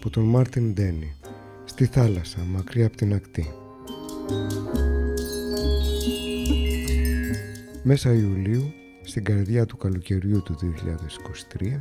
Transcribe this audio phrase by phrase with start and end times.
[0.00, 1.14] Από τον Μάρτιν Ντένι
[1.64, 3.46] στη θάλασσα μακριά από την ακτή.
[7.82, 10.56] Μέσα Ιουλίου στην καρδιά του καλοκαιριού του
[11.60, 11.80] 2023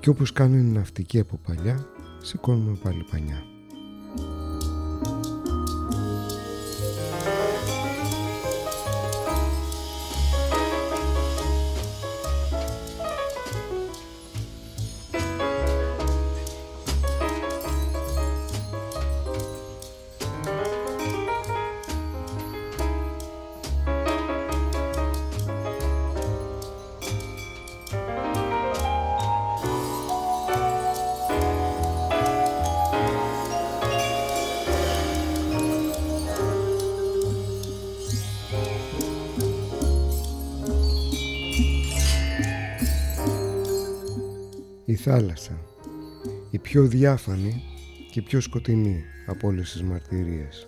[0.00, 1.86] και όπως κάνουν οι ναυτικοί από παλιά
[2.22, 3.57] σηκώνουμε πάλι πανιά.
[45.08, 45.58] Θάλασσα,
[46.50, 47.62] η πιο διάφανη
[48.10, 50.66] και πιο σκοτεινή από όλες τις μαρτυρίες.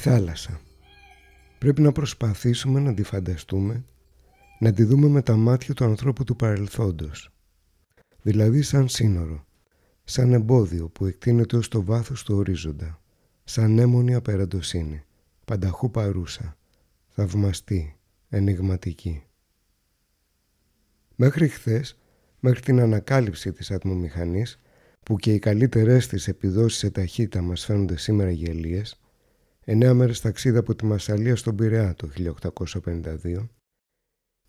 [0.00, 0.60] Θάλασσα.
[1.58, 3.84] Πρέπει να προσπαθήσουμε να τη φανταστούμε,
[4.58, 7.30] να τη δούμε με τα μάτια του ανθρώπου του παρελθόντος.
[8.22, 9.46] Δηλαδή σαν σύνορο,
[10.04, 13.02] σαν εμπόδιο που εκτείνεται ως το βάθος του ορίζοντα,
[13.44, 15.04] σαν έμονη απεραντοσύνη,
[15.44, 16.56] πανταχού παρούσα,
[17.08, 17.96] θαυμαστή,
[18.28, 19.22] ενηγματική.
[21.16, 21.98] Μέχρι χθες,
[22.40, 24.60] μέχρι την ανακάλυψη της ατμομηχανής,
[25.02, 29.00] που και οι καλύτερες της επιδόσεις σε ταχύτητα μας φαίνονται σήμερα γελίες,
[29.64, 32.08] εννέα μέρες ταξίδι από τη Μασαλία στον Πειραιά το
[32.84, 33.48] 1852,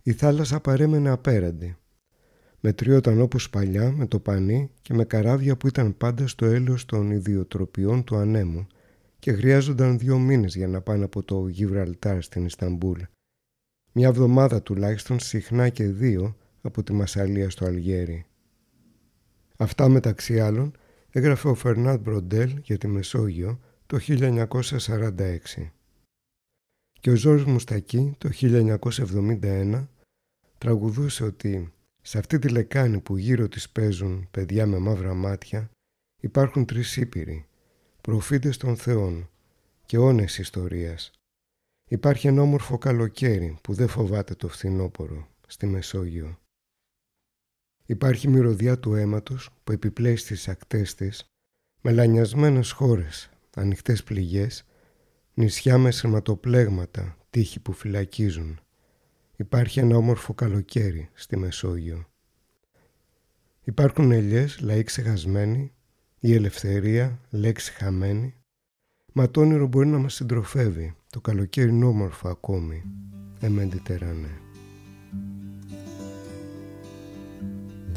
[0.03, 1.75] η θάλασσα παρέμενε απέραντη.
[2.59, 7.11] Μετριόταν όπως παλιά με το πανί και με καράβια που ήταν πάντα στο έλεος των
[7.11, 8.67] ιδιοτροπιών του ανέμου
[9.19, 13.01] και χρειάζονταν δύο μήνες για να πάνε από το Γιβραλτάρ στην Ισταμπούλ.
[13.91, 18.25] Μια εβδομάδα τουλάχιστον συχνά και δύο από τη Μασαλία στο Αλγέρι.
[19.57, 20.77] Αυτά μεταξύ άλλων
[21.09, 23.59] έγραφε ο Φερνάντ Μπροντέλ για τη Μεσόγειο
[23.91, 25.37] το 1946
[26.99, 29.87] και ο Ζόρις Μουστακή το 1971
[30.57, 35.71] τραγουδούσε ότι σε αυτή τη λεκάνη που γύρω της παίζουν παιδιά με μαύρα μάτια
[36.21, 37.45] υπάρχουν τρεις ήπειροι,
[38.01, 39.29] προφήτες των θεών
[39.85, 41.11] και όνες ιστορίας.
[41.89, 46.39] Υπάρχει ένα όμορφο καλοκαίρι που δεν φοβάται το φθινόπορο στη Μεσόγειο.
[47.85, 51.25] Υπάρχει μυρωδιά του αίματος που επιπλέει στις ακτές της
[51.81, 54.65] μελανιασμένες χώρες ανοιχτές πληγές,
[55.33, 58.59] νησιά με σειρματοπλέγματα, τείχη που φυλακίζουν.
[59.35, 62.05] Υπάρχει ένα όμορφο καλοκαίρι στη Μεσόγειο.
[63.63, 65.71] Υπάρχουν ελιές, λαοί ξεχασμένοι,
[66.19, 68.35] η ελευθερία, λέξη χαμένη.
[69.13, 72.83] Μα το όνειρο μπορεί να μας συντροφεύει, το καλοκαίρι είναι όμορφο ακόμη,
[73.39, 73.81] εμέντι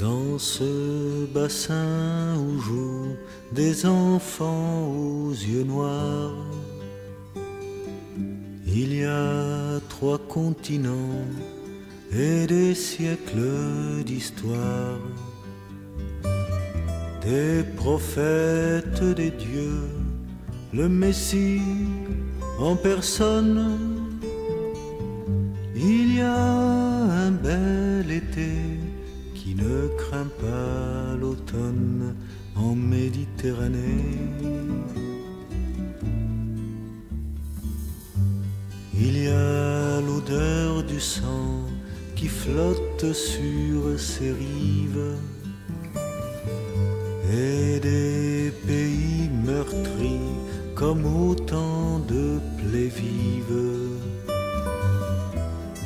[0.05, 3.17] Dans ce bassin où jouent
[3.53, 6.45] des enfants aux yeux noirs,
[8.67, 11.25] il y a trois continents
[12.13, 15.01] et des siècles d'histoire,
[17.23, 19.89] des prophètes des dieux,
[20.75, 21.63] le Messie
[22.59, 23.79] en personne.
[25.75, 26.45] Il y a
[27.27, 28.74] un bel été
[29.57, 32.15] ne craint pas l'automne
[32.57, 34.19] en Méditerranée.
[38.95, 41.65] Il y a l'odeur du sang
[42.15, 45.17] qui flotte sur ces rives
[47.33, 50.21] et des pays meurtris
[50.75, 53.69] comme autant de plaies vives,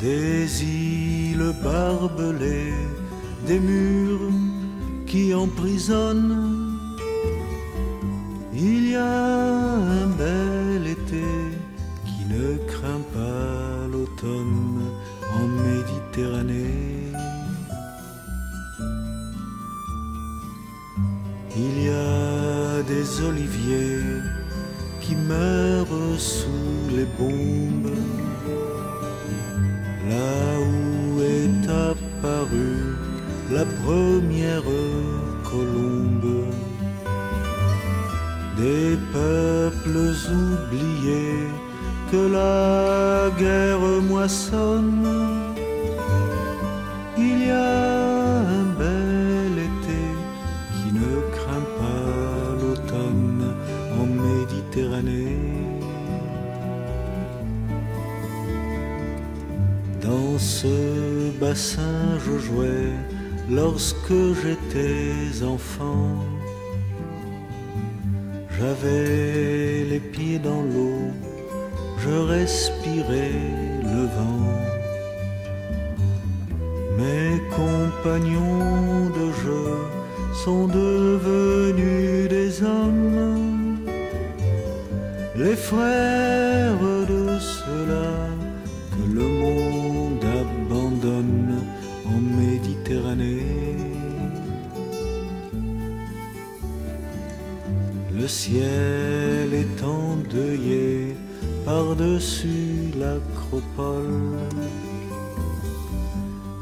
[0.01, 2.73] des îles barbelées,
[3.49, 4.31] des murs
[5.07, 6.77] qui emprisonnent.
[8.53, 11.25] Il y a un bel été
[12.09, 14.83] qui ne craint pas l'automne
[15.39, 17.13] en Méditerranée.
[21.57, 24.21] Il y a des oliviers
[25.01, 27.97] qui meurent sous les bombes,
[30.11, 32.88] là où est apparue
[33.51, 34.63] la première
[35.43, 36.45] colombe.
[38.57, 40.13] Des peuples
[40.43, 41.49] oubliés
[42.11, 45.55] que la guerre moissonne.
[47.17, 50.03] Il y a un bel été
[50.75, 53.55] qui ne craint pas l'automne
[53.99, 55.39] en Méditerranée.
[60.03, 62.93] Dans ce bassin je jouais
[63.51, 66.25] lorsque j'étais enfant.
[68.59, 71.13] J'avais les pieds dans l'eau,
[71.99, 73.41] je respirais
[73.83, 74.49] le vent.
[76.99, 79.69] Mes compagnons de jeu
[80.45, 83.79] sont devenus des hommes,
[85.37, 86.08] les frères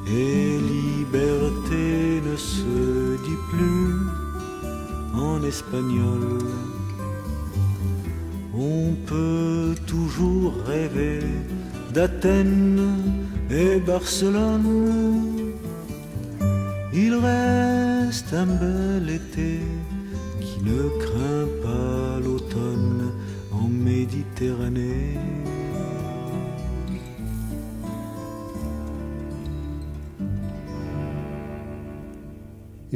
[0.08, 3.94] Et liberté ne se dit plus
[5.14, 6.38] en espagnol.
[8.54, 11.20] On peut toujours rêver
[11.92, 12.80] d'Athènes
[13.50, 15.05] et Barcelone.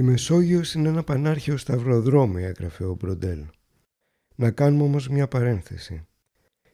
[0.00, 3.44] Η Μεσόγειος είναι ένα πανάρχαιο σταυροδρόμι, έγραφε ο Μπροντέλ.
[4.34, 6.06] Να κάνουμε όμως μια παρένθεση.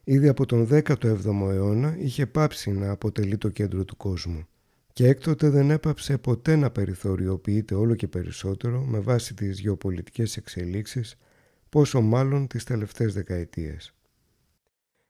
[0.05, 4.47] Ήδη από τον 17ο αιώνα είχε πάψει να αποτελεί το κέντρο του κόσμου
[4.93, 11.17] και έκτοτε δεν έπαψε ποτέ να περιθωριοποιείται όλο και περισσότερο με βάση τις γεωπολιτικές εξελίξεις,
[11.69, 13.95] πόσο μάλλον τις τελευταίες δεκαετίες.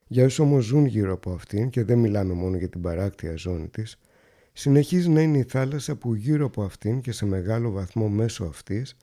[0.06, 3.68] Για όσοι όμως ζουν γύρω από αυτήν και δεν μιλάμε μόνο για την παράκτια ζώνη
[3.68, 3.98] της,
[4.58, 8.96] συνεχίζει να είναι η θάλασσα που γύρω από αυτήν και σε μεγάλο βαθμό μέσω αυτής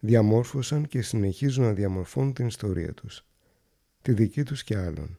[0.00, 3.26] διαμόρφωσαν και συνεχίζουν να διαμορφώνουν την ιστορία τους,
[4.02, 5.18] τη δική τους και άλλων.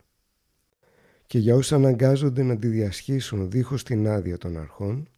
[1.25, 5.09] Και για όσοι αναγκάζονται να τη διασχίσουν δίχως την άδεια των αρχών,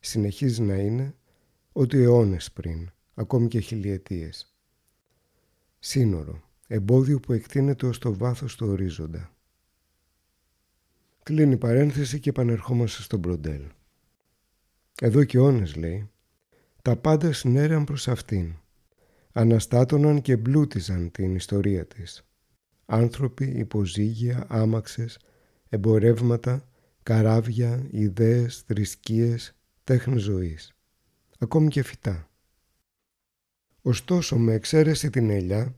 [0.00, 1.14] συνεχίζει να είναι
[1.72, 4.56] ότι αιώνες πριν, ακόμη και χιλιετίες.
[5.78, 9.30] Σύνορο, εμπόδιο που εκτείνεται ως το βάθος του ορίζοντα.
[11.22, 13.62] Κλείνει η παρένθεση και επανερχόμαστε στον Μπροντέλ.
[15.00, 16.10] Εδώ και αιώνες λέει,
[16.82, 18.54] τα πάντα συνέραν προς αυτήν.
[19.32, 22.26] Αναστάτωναν και μπλούτιζαν την ιστορία της.
[22.86, 25.18] Άνθρωποι, υποζύγια, άμαξες,
[25.68, 26.68] εμπορεύματα,
[27.02, 30.76] καράβια, ιδέες, θρησκείες, τέχνη ζωής.
[31.38, 32.30] Ακόμη και φυτά.
[33.82, 35.74] Ωστόσο, με εξαίρεση την ελιά,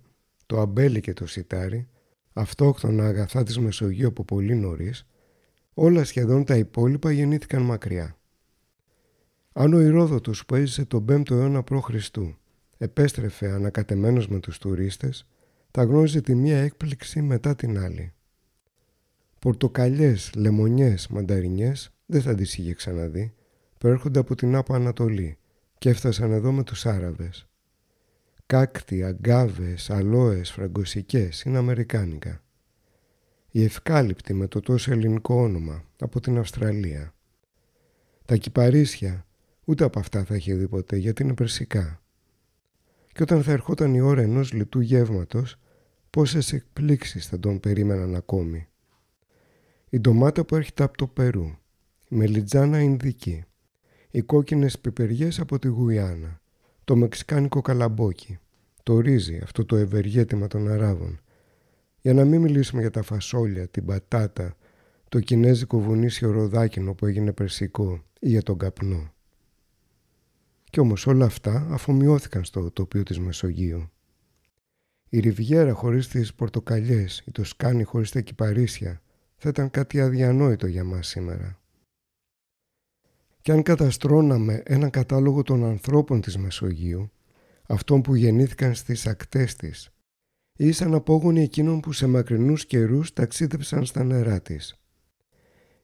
[0.46, 1.88] το αμπέλι και το σιτάρι,
[2.32, 5.06] αυτόκτονα αγαθά της Μεσογείου από πολύ νωρίς,
[5.74, 8.17] όλα σχεδόν τα υπόλοιπα γεννήθηκαν μακριά.
[9.60, 11.90] Αν ο Ηρόδοτος που έζησε τον 5ο αιώνα π.Χ.
[12.78, 15.26] επέστρεφε ανακατεμένος με τους τουρίστες,
[15.70, 18.12] τα γνώριζε τη μία έκπληξη μετά την άλλη.
[19.38, 23.34] Πορτοκαλιές, λεμονιές, μανταρινιές δεν θα τις είχε ξαναδεί,
[23.78, 25.38] προέρχονται από την Άπο Ανατολή
[25.78, 27.48] και έφτασαν εδώ με τους Άραβες.
[28.46, 32.42] Κάκτη, αγκάβες, αλόες, φραγκοσικές είναι αμερικάνικα.
[33.50, 37.14] Η ευκάλυπτη με το τόσο ελληνικό όνομα από την Αυστραλία.
[38.24, 39.22] Τα κυπαρίσια
[39.68, 42.02] ούτε από αυτά θα είχε δει ποτέ γιατί είναι περσικά.
[43.12, 45.58] Και όταν θα ερχόταν η ώρα ενός λιτού γεύματος,
[46.10, 48.68] πόσες εκπλήξεις θα τον περίμεναν ακόμη.
[49.90, 51.46] Η ντομάτα που έρχεται από το Περού,
[52.08, 53.44] η μελιτζάνα Ινδική,
[54.10, 56.40] οι κόκκινες πιπεριές από τη Γουιάννα,
[56.84, 58.38] το μεξικάνικο καλαμπόκι,
[58.82, 61.20] το ρύζι, αυτό το ευεργέτημα των Αράβων.
[62.00, 64.56] Για να μην μιλήσουμε για τα φασόλια, την πατάτα,
[65.08, 69.12] το κινέζικο βουνίσιο ροδάκινο που έγινε περσικό ή για τον καπνό.
[70.70, 73.90] Κι όμως όλα αυτά αφομοιώθηκαν στο τοπίο της Μεσογείου.
[75.08, 79.02] Η Ριβιέρα χωρίς τις πορτοκαλιές ή το σκάνι χωρίς τα κυπαρίσια
[79.36, 81.60] θα ήταν κάτι αδιανόητο για μας σήμερα.
[83.40, 87.10] Και αν καταστρώναμε έναν κατάλογο των ανθρώπων της Μεσογείου,
[87.66, 89.90] αυτών που γεννήθηκαν στις ακτές της,
[90.56, 94.80] ή σαν απόγονοι εκείνων που σε μακρινούς καιρούς ταξίδεψαν στα νερά της,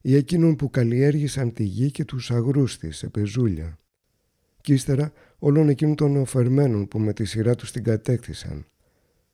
[0.00, 3.78] ή εκείνων που καλλιέργησαν τη γη και τους αγρούς της σε πεζούλια,
[4.64, 8.66] και ύστερα όλων εκείνων των νεοφερμένων που με τη σειρά τους την κατέκτησαν.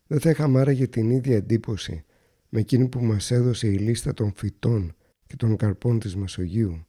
[0.06, 2.04] Δεν θα είχαμε άραγε την ίδια εντύπωση
[2.48, 4.94] με εκείνη που μας έδωσε η λίστα των φυτών
[5.26, 6.86] και των καρπών της Μεσογείου.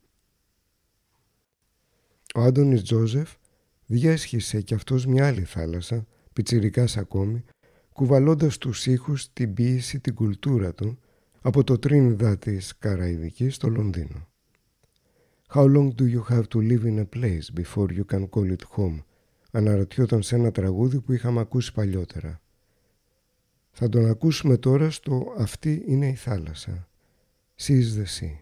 [2.35, 3.33] Ο Άντωνης Τζόζεφ
[3.85, 7.43] διέσχισε κι αυτός μια άλλη θάλασσα, πιτσιρικάς ακόμη,
[7.93, 10.99] κουβαλώντας τους ήχους, την ποίηση, την κουλτούρα του
[11.41, 14.30] από το τρίνιδα της Καραϊβικής στο Λονδίνο.
[15.53, 18.63] How long do you have to live in a place before you can call it
[18.75, 19.03] home?
[19.51, 22.41] Αναρωτιόταν σε ένα τραγούδι που είχαμε ακούσει παλιότερα.
[23.71, 26.87] Θα τον ακούσουμε τώρα στο «Αυτή είναι η θάλασσα».
[27.55, 28.35] She is the sea.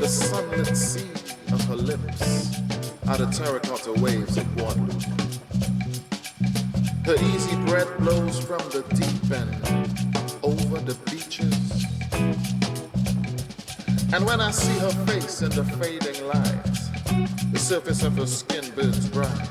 [0.00, 1.12] The sunlit sea
[1.54, 2.28] of her lips
[3.10, 5.19] out of terracotta waves of Guadeloupe.
[7.10, 9.66] Her easy breath blows from the deep end
[10.44, 11.84] over the beaches.
[14.14, 18.64] And when I see her face in the fading light, the surface of her skin
[18.76, 19.50] burns bright.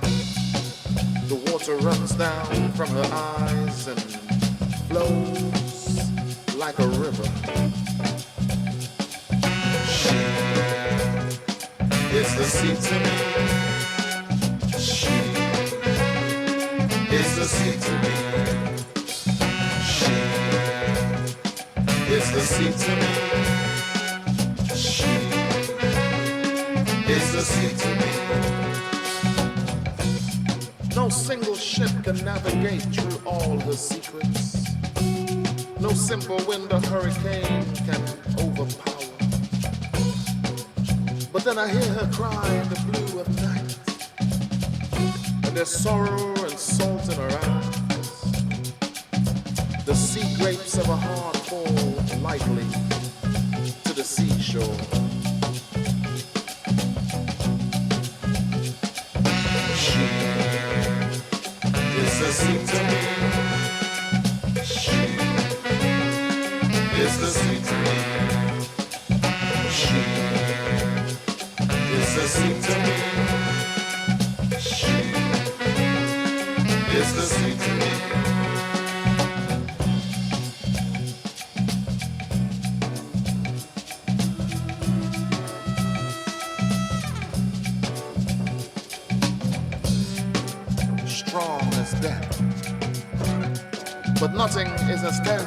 [1.27, 4.01] The water runs down from her eyes and
[4.87, 7.27] flows like a river.
[9.85, 10.15] She
[12.15, 13.58] is the sea to me.
[17.49, 18.13] Is the sea to me.
[19.81, 20.15] She
[22.13, 23.11] is the sea to me.
[24.75, 25.13] She
[27.11, 28.11] is the sea to me.
[30.95, 34.67] No single ship can navigate through all her secrets.
[35.79, 38.03] No simple wind or hurricane can
[38.37, 38.95] overpower.
[41.31, 43.78] But then I hear her cry in the blue of night.
[45.59, 47.81] There's sorrow and salt in her eyes.
[49.85, 51.65] The sea grapes of her heart fall
[52.21, 52.63] lightly
[53.83, 54.63] to the seashore.
[59.75, 60.05] She
[61.99, 62.98] is the sea to me.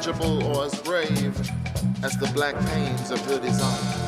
[0.07, 1.39] Or as brave
[2.03, 4.03] as the black pains of her design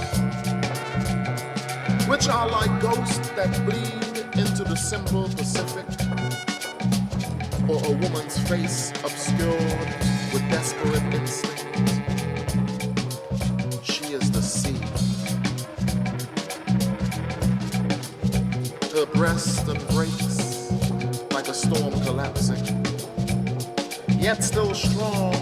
[2.09, 5.85] which are like ghosts that bleed into the simple Pacific,
[7.69, 9.89] or a woman's face obscured
[10.33, 11.65] with desperate instinct.
[13.83, 14.79] She is the sea.
[18.93, 20.71] Her breast embraces
[21.31, 22.85] like a storm collapsing,
[24.19, 25.34] yet still strong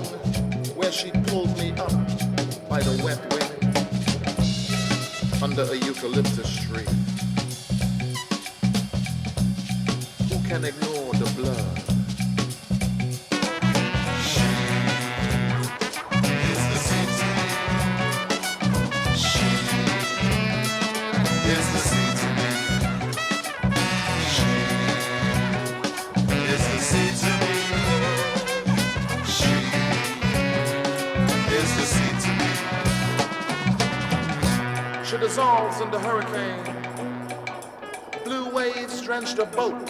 [38.54, 39.90] waves drenched a boat,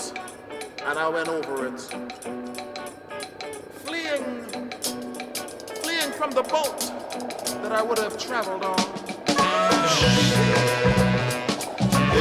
[0.87, 1.79] and I went over it.
[3.85, 4.25] Fleeing,
[5.81, 6.79] fleeing from the boat
[7.61, 8.79] that I would have traveled on.
[9.95, 10.13] She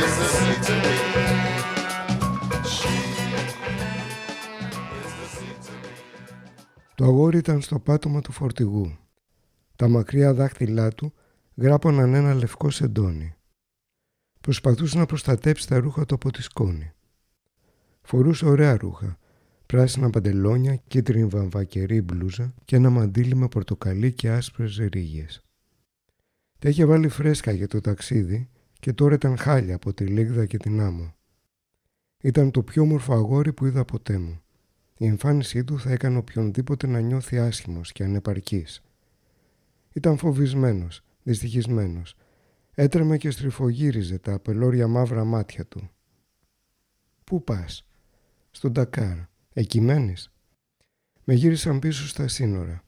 [0.01, 0.97] is the sea to me.
[2.77, 2.95] She
[5.01, 5.91] is the sea to me.
[6.95, 8.97] Το αγόρι ήταν στο πάτωμα του φορτηγού.
[9.77, 11.13] Τα μακριά δάχτυλά του
[11.57, 13.37] γράπωναν ένα λευκό σεντόνι.
[14.43, 16.93] Προσπαθούσε να προστατέψει τα ρούχα του από τη σκόνη.
[18.03, 19.19] Φορούσε ωραία ρούχα,
[19.67, 25.43] πράσινα παντελόνια, κίτρινη βαμβακερή μπλούζα και ένα μαντίλι με πορτοκαλί και άσπρες ρίγες.
[26.59, 28.49] Τα είχε βάλει φρέσκα για το ταξίδι
[28.81, 31.15] και τώρα ήταν χάλια από τη Λίγδα και την άμμο.
[32.23, 34.41] Ήταν το πιο όμορφο αγόρι που είδα ποτέ μου.
[34.97, 38.83] Η εμφάνισή του θα έκανε οποιονδήποτε να νιώθει άσχημος και ανεπαρκής.
[39.93, 42.17] Ήταν φοβισμένος, δυστυχισμένος.
[42.75, 45.91] Έτρεμε και στριφογύριζε τα απελώρια μαύρα μάτια του.
[47.25, 47.87] «Πού πας»
[48.51, 49.19] «Στον Τακάρ.
[49.53, 50.33] Εκεί μένεις»
[51.25, 52.85] Με γύρισαν πίσω στα σύνορα.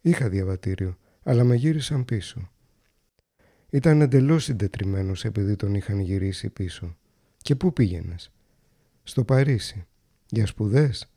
[0.00, 2.50] Είχα διαβατήριο, αλλά με γύρισαν πίσω.
[3.70, 6.96] Ήταν εντελώς συντετριμένος επειδή τον είχαν γυρίσει πίσω.
[7.36, 8.32] Και πού πήγαινες;
[9.02, 9.86] Στο Παρίσι.
[10.28, 11.10] Για σπουδές;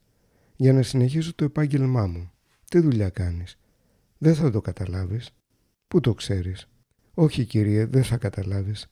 [0.56, 2.32] Για να συνεχίσω το επάγγελμά μου.
[2.70, 3.58] Τι δουλειά κάνεις;
[4.18, 5.30] Δεν θα το καταλάβεις.
[5.88, 6.68] Πού το ξέρεις;
[7.20, 8.88] Όχι κύριε, δεν θα καταλάβεις.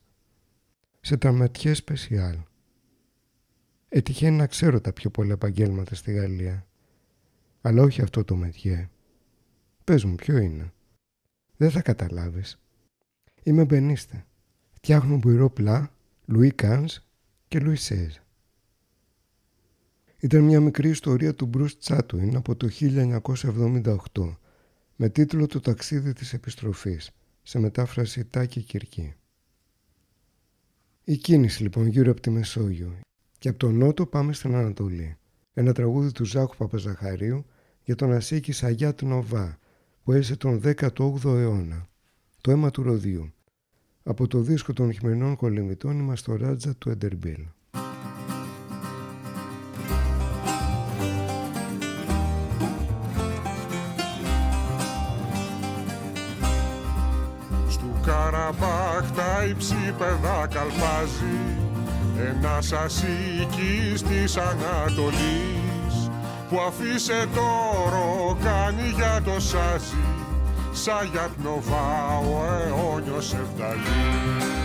[1.01, 2.37] Σε τραμματιέ σπεσιάλ.
[3.89, 6.67] Ετυχαίνει να ξέρω τα πιο πολλά επαγγέλματα στη Γαλλία.
[7.61, 8.89] Αλλά όχι αυτό το μετιέ.
[9.83, 10.73] Πες μου ποιο είναι.
[11.57, 12.61] Δεν θα καταλάβεις.
[13.43, 14.25] Είμαι μπενίστε.
[14.73, 15.91] Φτιάχνω μπουιρό πλά,
[16.25, 17.07] Λουί Κάνς
[17.47, 18.15] και Λουί Σέζ.
[20.19, 24.37] Ήταν μια μικρή ιστορία του Μπρουσ Τσάτουιν από το 1978
[24.95, 27.11] με τίτλο «Το ταξίδι της επιστροφής»
[27.47, 29.13] σε μετάφραση Τάκη Κυρκή.
[31.03, 32.99] Η κίνηση λοιπόν γύρω από τη Μεσόγειο
[33.39, 35.17] και από τον Νότο πάμε στην Ανατολή.
[35.53, 37.45] Ένα τραγούδι του Ζάχου Παπαζαχαρίου
[37.83, 39.57] για τον Ασίκη Σαγιάτ Νοβά
[40.03, 41.87] που έζησε τον 18ο αιώνα.
[42.41, 43.33] Το αίμα του Ροδίου.
[44.03, 47.45] Από το δίσκο των χειμερινών κολυμβητών είμαστε στο Ράτζα του Εντερμπίλ.
[59.45, 61.37] Καραμπάχ τα υψίπεδα καλπάζει
[62.29, 66.09] ένας ασίκης της Ανατολής
[66.49, 70.05] που αφήσε το κάνει για το σάζι
[70.71, 74.64] σαν για πνοβά ο αιώνιος Ευδαλής.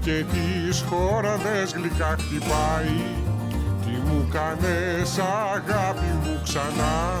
[0.00, 3.00] Και τις χώραδες γλυκά χτυπάει.
[3.84, 7.20] Τι μου κάνες αγάπη μου ξανά.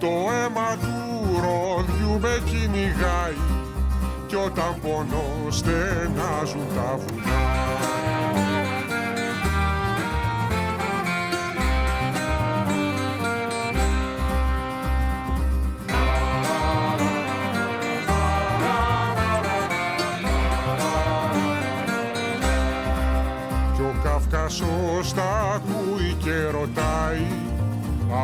[0.00, 0.96] Το αίμα του
[1.40, 3.42] ροδιού με κυνηγάει.
[4.26, 7.85] Κι όταν πονώ στενάζουν τα βουνά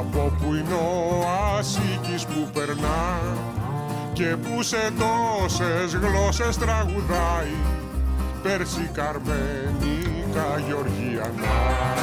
[0.03, 1.25] από που είναι ο
[1.59, 3.21] Ασίκης που περνά
[4.13, 7.57] και που σε τόσες γλώσσες τραγουδάει
[8.43, 12.03] Πέρσι Καρμένικα Γεωργιανά.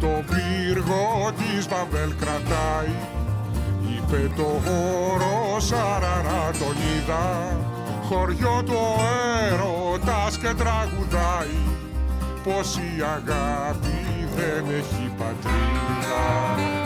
[0.00, 0.24] το
[0.84, 2.94] πύργο της Βαβέλ κρατάει.
[3.96, 7.56] Είπε το χώρο Σαραρα τον είδα.
[8.08, 8.80] Χωριό του
[9.50, 11.58] έρωτας και τραγουδάει.
[12.44, 16.83] Πως η αγάπη δεν έχει πατρίδα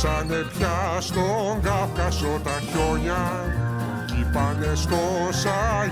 [0.00, 3.54] Φτάσανε πια στον Καύκασο τα χιόνια
[4.06, 4.96] κι πάνε στο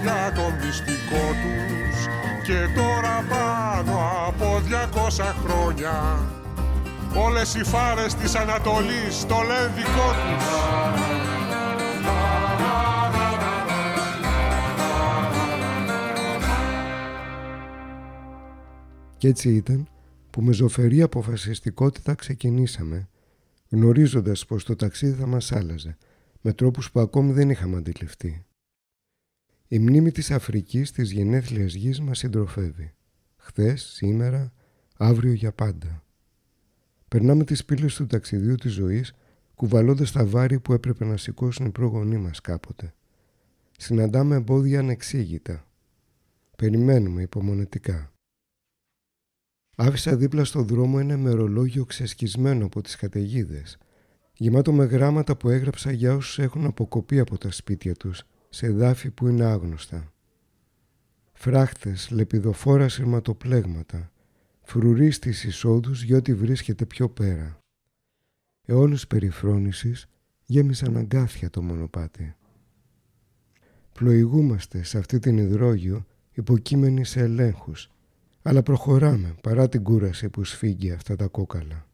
[0.03, 2.07] για το μυστικό τους
[2.47, 4.63] και τώρα πάνω από
[5.19, 6.19] 200 χρόνια
[7.27, 10.45] όλες οι φάρες της Ανατολής το λένε δικό τους.
[19.19, 19.89] Κι έτσι ήταν
[20.31, 23.09] που με ζωφερή αποφασιστικότητα ξεκινήσαμε
[23.69, 25.97] γνωρίζοντας πως το ταξίδι θα μας άλλαζε,
[26.41, 28.45] με τρόπους που ακόμη δεν είχαμε αντιληφθεί.
[29.69, 32.95] Η μνήμη της Αφρικής της γενέθλιας γης μας συντροφεύει.
[33.37, 34.53] Χθες, σήμερα,
[34.97, 36.05] αύριο για πάντα.
[37.09, 39.15] Περνάμε τις πύλες του ταξιδιού της ζωής
[39.55, 42.95] κουβαλώντας τα βάρη που έπρεπε να σηκώσουν οι πρόγονοί μας κάποτε.
[43.79, 45.67] Συναντάμε εμπόδια ανεξήγητα.
[46.57, 48.13] Περιμένουμε υπομονετικά.
[49.81, 53.79] Άφησα δίπλα στο δρόμο ένα μερολόγιο ξεσκισμένο από τις καταιγίδες,
[54.33, 59.11] γεμάτο με γράμματα που έγραψα για όσους έχουν αποκοπεί από τα σπίτια τους σε εδάφη
[59.11, 60.13] που είναι άγνωστα.
[61.33, 64.13] Φράχτες, λεπιδοφόρα σειρματοπλέγματα,
[64.63, 67.59] φρουρί στις εισόδους για ό,τι βρίσκεται πιο πέρα.
[68.67, 70.07] Αιώνες περιφρόνησης
[70.47, 72.35] γέμισαν αγκάθια το μονοπάτι.
[73.93, 77.91] Πλοηγούμαστε σε αυτή την υδρόγειο υποκείμενοι σε ελέγχους,
[78.49, 81.87] αλλά προχωράμε παρά την κούραση που σφίγγει αυτά τα κόκαλα.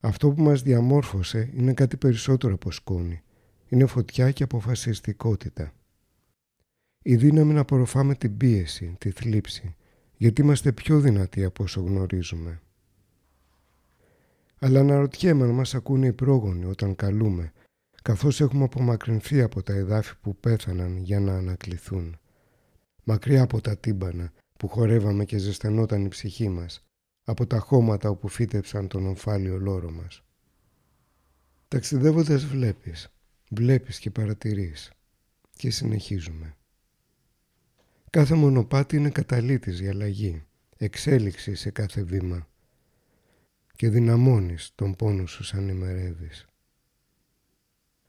[0.00, 3.22] Αυτό που μας διαμόρφωσε είναι κάτι περισσότερο από σκόνη.
[3.68, 5.72] Είναι φωτιά και αποφασιστικότητα.
[7.02, 9.76] Η δύναμη να απορροφάμε την πίεση, τη θλίψη,
[10.16, 12.60] γιατί είμαστε πιο δυνατοί από όσο γνωρίζουμε.
[14.58, 17.52] Αλλά αναρωτιέμαι να μας ακούνε οι πρόγονοι όταν καλούμε,
[18.02, 22.18] καθώς έχουμε απομακρυνθεί από τα εδάφη που πέθαναν για να ανακληθούν.
[23.04, 26.86] Μακριά από τα τύμπανα που χορεύαμε και ζεσθενόταν η ψυχή μας,
[27.24, 30.22] από τα χώματα όπου φύτεψαν τον ομφάλιο λόρο μας.
[31.68, 33.08] Ταξιδεύοντας βλέπεις,
[33.50, 34.92] βλέπεις και παρατηρείς
[35.56, 36.56] και συνεχίζουμε.
[38.10, 40.44] Κάθε μονοπάτι είναι καταλήτης για αλλαγή,
[40.76, 42.48] εξέλιξη σε κάθε βήμα
[43.76, 46.46] και δυναμώνεις τον πόνο σου σαν ημερεύεις.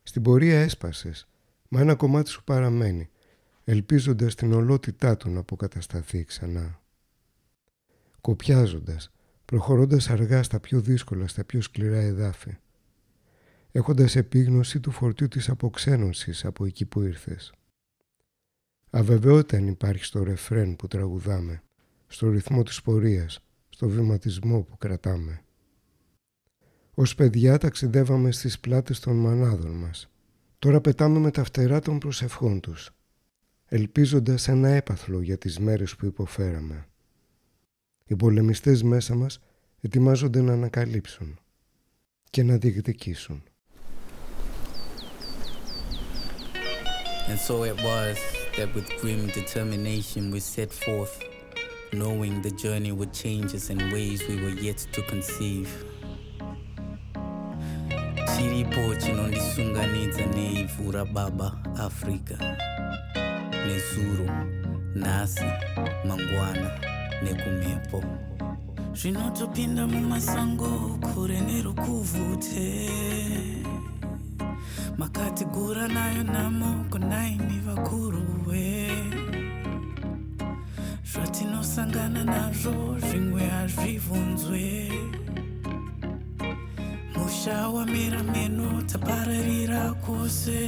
[0.04, 1.28] Στην πορεία έσπασες,
[1.70, 3.10] μα ένα κομμάτι σου παραμένει,
[3.72, 6.82] ελπίζοντας την ολότητά του να αποκατασταθεί ξανά.
[8.22, 9.12] Κοπιάζοντας,
[9.46, 12.58] προχωρώντας αργά στα πιο δύσκολα, στα πιο σκληρά εδάφη,
[13.72, 17.54] έχοντας επίγνωση του φορτίου της αποξένωσης από εκεί που ήρθες.
[18.90, 21.64] Αβεβαιότητα αν υπάρχει στο ρεφρέν που τραγουδάμε,
[22.08, 25.44] στο ρυθμό της πορείας, στο βηματισμό που κρατάμε.
[26.94, 30.10] Ως παιδιά ταξιδεύαμε στις πλάτες των μανάδων μας.
[30.60, 32.92] Τώρα πετάμε με τα φτερά των προσευχών τους,
[33.74, 36.88] ελπίζοντας ένα έπαθλο για τις μέρες που υποφέραμε.
[38.06, 39.40] Οι πολεμιστές μέσα μας
[39.82, 41.40] ετοιμάζονται να ανακαλύψουν
[42.30, 43.44] και να διεκδικήσουν.
[47.30, 48.18] And so it was
[48.58, 51.16] that with grim determination we set forth,
[51.94, 55.70] knowing the journey would change us in ways we were yet to conceive.
[58.32, 61.48] chiripo chinondisunganidza neivhu rababa
[61.88, 62.38] afrika
[63.68, 64.28] nezuro
[64.96, 65.50] nhasi
[66.08, 66.70] mangwana
[67.24, 68.04] nekumhepo.
[68.94, 72.90] Zvinotopinda mumasango kure nerukuvute
[74.98, 78.92] makatigura nayo namo kunaini vakuruwe
[81.12, 84.92] zvatinosangana nazvo zvimwe hazvibvunzwe.
[87.16, 90.60] Musha wamera meno tapararira kwose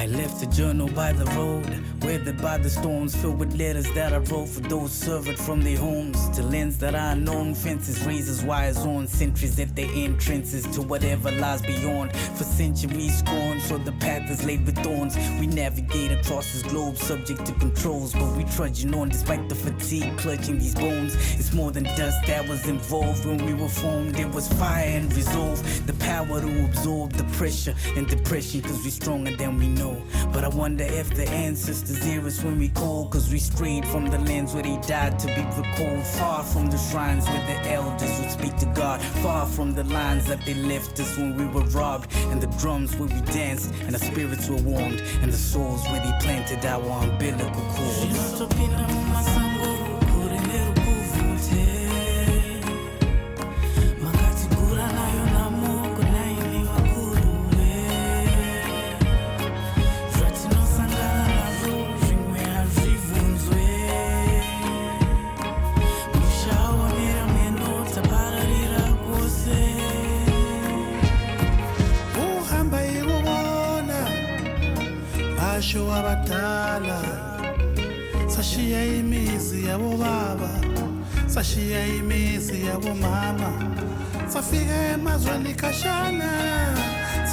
[0.00, 1.68] I left a journal by the road,
[2.00, 5.76] weathered by the storms, filled with letters that I wrote for those severed from their
[5.76, 6.30] homes.
[6.38, 11.30] To lands that I known, fences, razors, wires on, sentries at their entrances to whatever
[11.30, 12.16] lies beyond.
[12.16, 15.18] For centuries gone, so the path is laid with thorns.
[15.38, 20.16] We navigate across this globe, subject to controls, but we trudging on despite the fatigue
[20.16, 21.14] clutching these bones.
[21.38, 24.18] It's more than dust that was involved when we were formed.
[24.18, 28.88] It was fire and resolve, the power to absorb the pressure and depression, cause we
[28.88, 29.89] stronger than we know.
[30.32, 34.06] But I wonder if the ancestors hear us when we call, cause we strayed from
[34.06, 36.04] the lands where they died to be recalled.
[36.06, 39.00] Far from the shrines where the elders would speak to God.
[39.22, 42.12] Far from the lines that they left us when we were robbed.
[42.30, 45.00] And the drums where we danced, and the spirits were warmed.
[45.22, 49.69] And the souls where they planted our umbilical cords.
[76.00, 76.98] Abadala.
[78.28, 80.50] Sashiya imizi yabobaba
[81.26, 83.50] sashiya imizi yabomama.
[84.28, 86.30] Safika emazweni khashana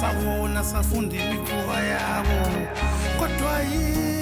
[0.00, 2.40] sabona safunda imikhuba yabo.
[3.18, 4.17] Kodwa yikho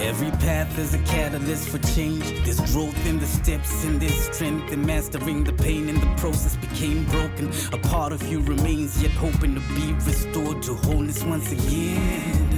[0.00, 2.24] Every path is a catalyst for change.
[2.44, 5.88] There's growth in the steps, and there's strength in mastering the pain.
[5.88, 7.50] And the process became broken.
[7.72, 12.51] A part of you remains, yet hoping to be restored to wholeness once again.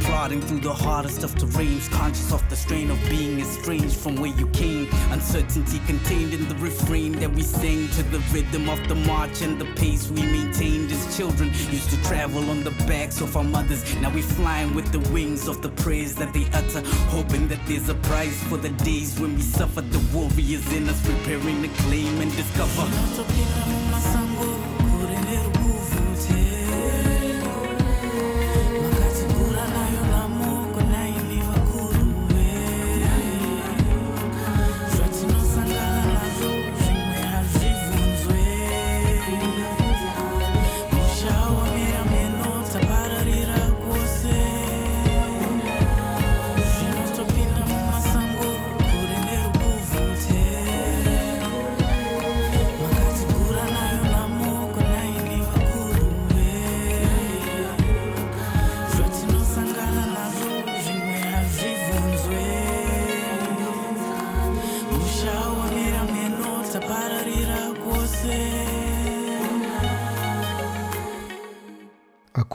[0.00, 4.30] Plodding through the hardest of terrains, conscious of the strain of being estranged from where
[4.30, 4.88] you came.
[5.10, 9.60] Uncertainty contained in the refrain that we sing to the rhythm of the march and
[9.60, 11.48] the pace we maintained as children.
[11.70, 13.82] Used to travel on the backs of our mothers.
[13.96, 17.88] Now we flying with the wings of the prayers that they utter, hoping that there's
[17.88, 19.80] a price for the days when we suffer.
[19.80, 24.27] The warriors in us preparing to claim and discover.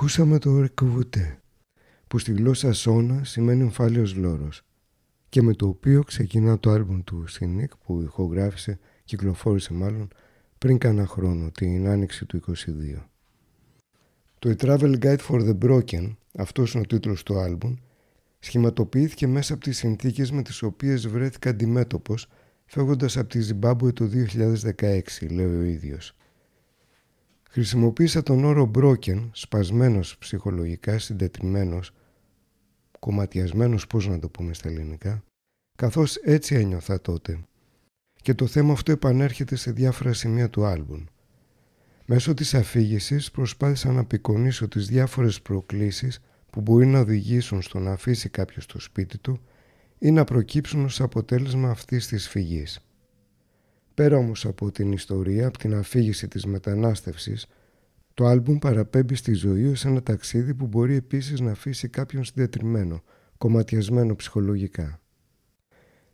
[0.03, 1.41] Ακούσαμε το «Ρεκβουτέ»
[2.07, 4.61] που στη γλώσσα Σόνα σημαίνει εμφάλιος λόρος
[5.29, 10.07] και με το οποίο ξεκινά το άλμπουμ του Σινίκ που ηχογράφησε, κυκλοφόρησε μάλλον
[10.57, 13.07] πριν κάνα χρόνο, την άνοιξη του 22.
[14.39, 17.75] Το «A Travel Guide for the Broken», αυτός είναι ο τίτλος του άλμπουμ,
[18.39, 22.27] σχηματοποιήθηκε μέσα από τις συνθήκες με τις οποίες βρέθηκα αντιμέτωπος
[22.65, 26.15] φεύγοντας από τη Ζιμπάμπουε το 2016, λέει ο ίδιος.
[27.53, 31.91] Χρησιμοποίησα τον όρο broken, σπασμένος ψυχολογικά, συντετριμένος,
[32.99, 35.23] κομματιασμένος πώς να το πούμε στα ελληνικά,
[35.75, 37.39] καθώς έτσι ένιωθα τότε.
[38.21, 41.03] Και το θέμα αυτό επανέρχεται σε διάφορα σημεία του άλμπουμ.
[42.05, 47.91] Μέσω της αφήγησης προσπάθησα να απεικονίσω τις διάφορες προκλήσεις που μπορεί να οδηγήσουν στο να
[47.91, 49.41] αφήσει κάποιος το σπίτι του
[49.99, 52.79] ή να προκύψουν ως αποτέλεσμα αυτής της φυγής.
[53.93, 57.47] Πέρα όμως από την ιστορία, από την αφήγηση της μετανάστευσης,
[58.13, 63.03] το άλμπουμ παραπέμπει στη ζωή ως ένα ταξίδι που μπορεί επίσης να αφήσει κάποιον συντετριμένο,
[63.37, 65.01] κομματιασμένο ψυχολογικά.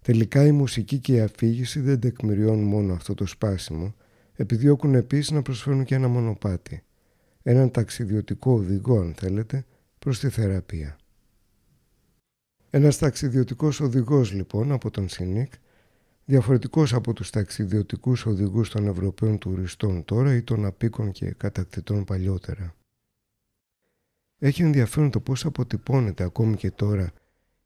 [0.02, 3.96] Τελικά η μουσική και η αφήγηση δεν τεκμηριώνουν μόνο αυτό το σπάσιμο,
[4.34, 6.84] επιδιώκουν επίσης να προσφέρουν και ένα μονοπάτι,
[7.44, 9.65] έναν ταξιδιωτικό οδηγό αν θέλετε,
[10.00, 10.98] προς τη θεραπεία.
[12.70, 15.54] Ένας ταξιδιωτικός οδηγός λοιπόν από τον Σινίκ
[16.30, 22.76] διαφορετικός από τους ταξιδιωτικούς οδηγούς των Ευρωπαίων τουριστών τώρα ή των απίκων και κατακτητών παλιότερα.
[24.38, 27.12] Έχει ενδιαφέρον το πώς αποτυπώνεται ακόμη και τώρα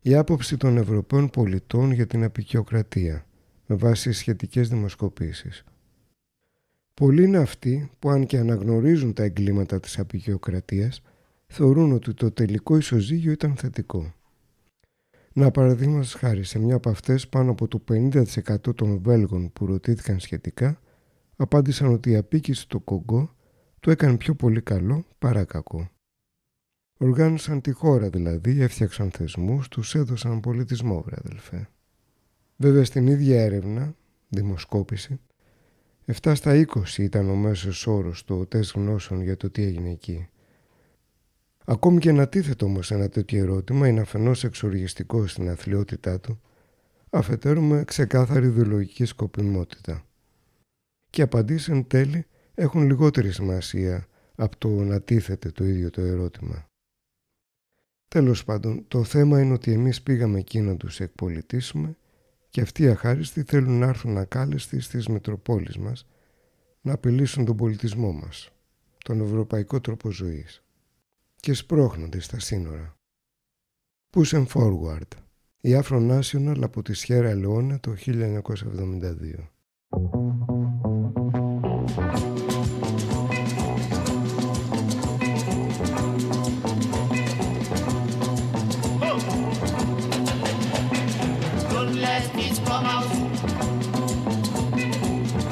[0.01, 3.25] η άποψη των Ευρωπαίων πολιτών για την απεικιοκρατία
[3.65, 5.63] με βάση σχετικές δημοσκοπήσεις.
[6.93, 11.01] Πολλοί είναι αυτοί που αν και αναγνωρίζουν τα εγκλήματα της απεικιοκρατίας
[11.47, 14.13] θεωρούν ότι το τελικό ισοζύγιο ήταν θετικό.
[15.33, 20.19] Να παραδείγματος χάρη σε μια από αυτές, πάνω από το 50% των Βέλγων που ρωτήθηκαν
[20.19, 20.79] σχετικά,
[21.35, 23.35] απάντησαν ότι η απίκηση στο Κογκό
[23.79, 25.89] το έκανε πιο πολύ καλό παρά κακό.
[26.99, 31.69] Οργάνωσαν τη χώρα δηλαδή, έφτιαξαν θεσμούς, τους έδωσαν πολιτισμό, βρε αδελφέ.
[32.55, 33.95] Βέβαια στην ίδια έρευνα,
[34.29, 35.19] δημοσκόπηση,
[36.21, 40.27] 7 στα 20 ήταν ο μέσος όρος του τεστ γνώσεων για το τι έγινε εκεί.
[41.65, 46.41] Ακόμη και να τίθεται όμως ένα τέτοιο ερώτημα είναι αφενός εξοργιστικό στην αθλειότητά του,
[47.09, 50.05] αφετέρου με ξεκάθαρη ιδεολογική σκοπιμότητα.
[51.09, 56.01] Και οι απαντήσεις εν τέλει έχουν λιγότερη σημασία από το να τίθεται το ίδιο το
[56.01, 56.67] ερώτημα.
[58.07, 61.97] Τέλος πάντων, το θέμα είναι ότι εμείς πήγαμε εκεί να τους εκπολιτήσουμε
[62.49, 66.07] και αυτοί οι αχάριστοι θέλουν να έρθουν ακάλεστοι στις Μητροπόλεις μας
[66.81, 68.51] να απειλήσουν τον πολιτισμό μας,
[68.97, 70.62] τον ευρωπαϊκό τρόπο ζωής
[71.43, 72.95] και σπρώχνονται στα σύνορα.
[74.15, 75.07] Push and Forward,
[75.61, 79.51] η Afro National από τη Σιέρα Λεόνα το 1972.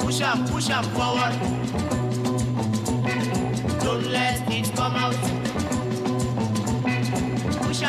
[0.00, 1.34] Push up, push up forward.
[3.84, 5.31] Don't let it come out.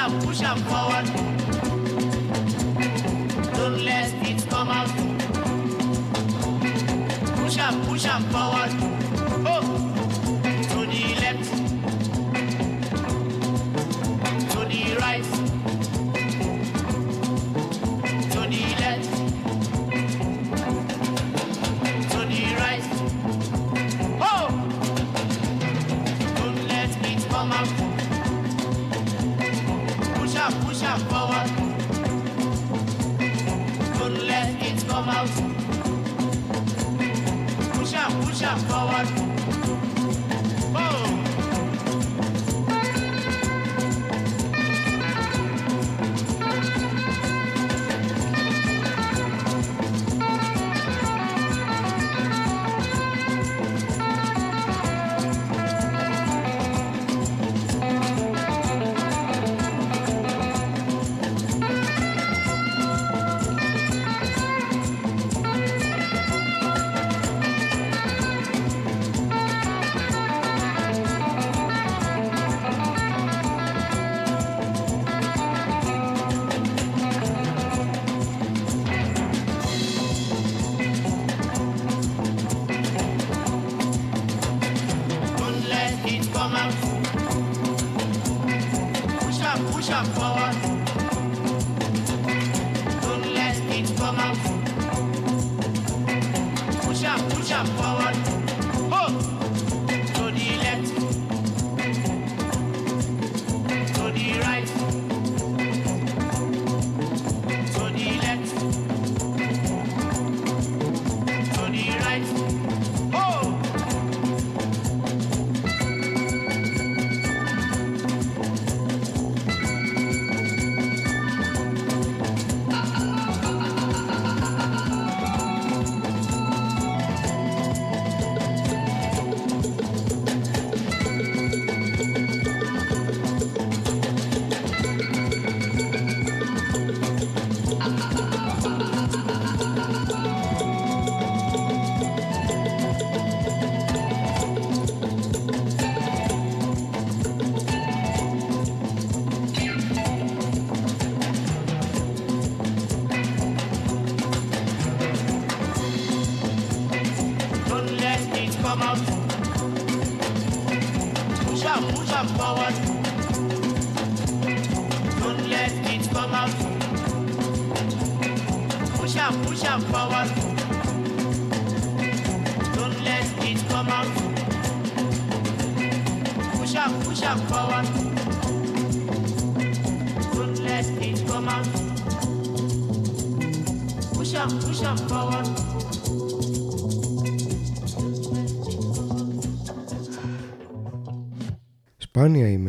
[0.04, 1.06] Push up, push up forward.
[3.54, 4.90] Don't let it come out.
[7.38, 8.93] Push up, push up forward.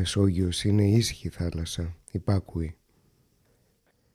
[0.05, 2.77] Μεσόγειος είναι ήσυχη θάλασσα, υπάκουη.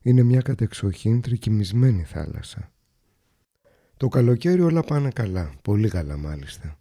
[0.01, 2.71] Είναι μια κατεξοχήν τρικυμισμένη θάλασσα.
[3.97, 6.79] Το καλοκαίρι όλα πάνε καλά, πολύ καλά μάλιστα.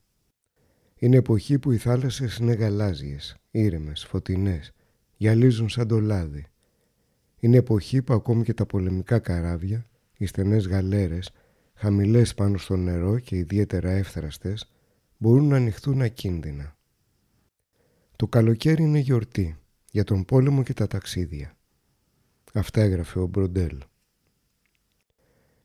[0.96, 4.72] Είναι εποχή που οι θάλασσες είναι γαλάζιες, ήρεμες, φωτεινές,
[5.16, 6.46] γυαλίζουν σαν το λάδι.
[7.38, 9.86] Είναι εποχή που ακόμη και τα πολεμικά καράβια,
[10.18, 11.30] οι στενές γαλέρες,
[11.74, 14.72] χαμηλές πάνω στο νερό και ιδιαίτερα εύθραστες,
[15.16, 16.77] μπορούν να ανοιχτούν ακίνδυνα.
[18.18, 19.58] Το καλοκαίρι είναι γιορτή
[19.90, 21.56] για τον πόλεμο και τα ταξίδια.
[22.52, 23.78] Αυτά έγραφε ο Μπροντέλ.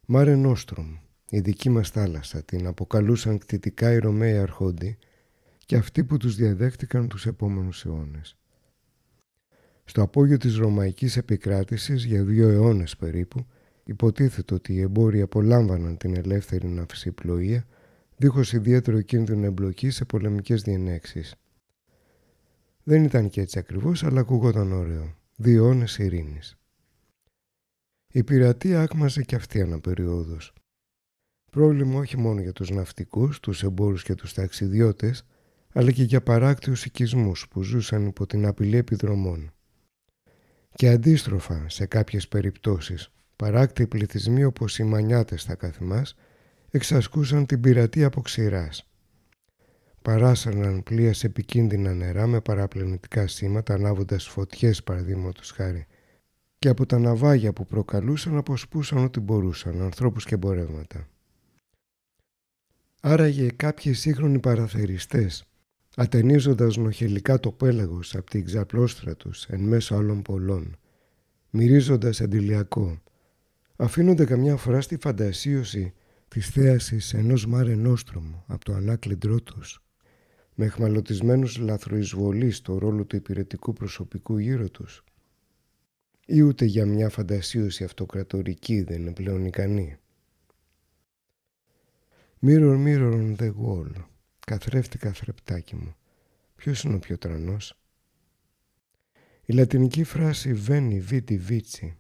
[0.06, 0.96] Μάρε Νόστρομ,
[1.30, 4.98] η δική μας θάλασσα, την αποκαλούσαν κτητικά οι Ρωμαίοι αρχόντι
[5.66, 8.38] και αυτοί που τους διαδέχτηκαν τους επόμενους αιώνες.
[9.84, 13.46] Στο απόγειο της Ρωμαϊκής επικράτησης για δύο αιώνες περίπου
[13.84, 17.66] υποτίθεται ότι οι εμπόροι απολάμβαναν την ελεύθερη ναυσιπλοεία
[18.18, 21.36] δίχως ιδιαίτερο κίνδυνο εμπλοκής σε πολεμικές διενέξεις.
[22.84, 25.16] Δεν ήταν και έτσι ακριβώς, αλλά ακούγονταν ωραίο.
[25.36, 26.58] Δύο αιώνες ειρήνης.
[28.08, 30.54] Η πειρατεία άκμαζε και αυτή αναπεριόδος.
[31.52, 35.26] Πρόβλημα όχι μόνο για τους ναυτικούς, τους εμπόρους και τους ταξιδιώτες,
[35.74, 39.52] αλλά και για παράκτιους οικισμούς που ζούσαν υπό την απειλή επιδρομών.
[40.76, 46.16] Και αντίστροφα, σε κάποιες περιπτώσεις, παράκτιοι πληθυσμοί όπως οι μανιάτες στα καθημάς,
[46.70, 48.88] εξασκούσαν την πειρατεία από ξηράς.
[50.04, 55.86] Παράσαναν πλοία σε επικίνδυνα νερά με παραπλανητικά σήματα ανάβοντας φωτιές παραδείγματος χάρη
[56.60, 61.08] και από τα ναυάγια που προκαλούσαν αποσπούσαν ό,τι μπορούσαν, ανθρώπους και εμπορεύματα.
[63.02, 65.46] Άραγε κάποιοι σύγχρονοι παραθεριστές,
[65.96, 70.78] ατενίζοντας νοχελικά το πέλαγος από την ξαπλώστρα τους εν μέσω άλλων πολλών,
[71.50, 73.02] μυρίζοντας αντιλιακό,
[73.76, 75.94] αφήνονται καμιά φορά στη φαντασίωση
[76.28, 79.83] της θέασης ενός Μάρε Νόστρομ από το ανάκλεντρό τους,
[80.56, 85.04] με εχμαλωτισμένους λαθροεισβολείς στο ρόλο του υπηρετικού προσωπικού γύρω τους.
[86.26, 89.98] Ή ούτε για μια φαντασίωση αυτοκρατορική δεν είναι πλέον ικανή.
[92.42, 93.92] Mirror, mirror on the wall.
[94.46, 95.96] Καθρέφτηκα θρεπτάκι μου.
[96.56, 97.80] Ποιος είναι ο πιο τρανός;
[99.46, 101.96] Η λατινική φράση «veni, vidi, vici»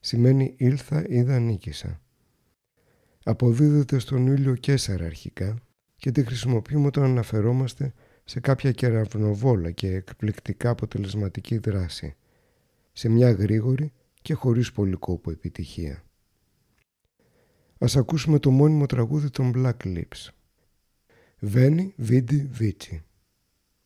[0.00, 2.00] σημαίνει «ήλθα, είδα, νίκησα».
[3.24, 5.62] Αποδίδεται στον ήλιο Κέσσαρα αρχικά
[6.02, 7.92] και τη χρησιμοποιούμε όταν αναφερόμαστε
[8.24, 12.16] σε κάποια κεραυνοβόλα και εκπληκτικά αποτελεσματική δράση,
[12.92, 13.92] σε μια γρήγορη
[14.22, 16.04] και χωρίς πολύ κόπο επιτυχία.
[17.78, 20.28] Ας ακούσουμε το μόνιμο τραγούδι των Black Lips.
[21.38, 23.02] Βένι Βίντι Βίτσι.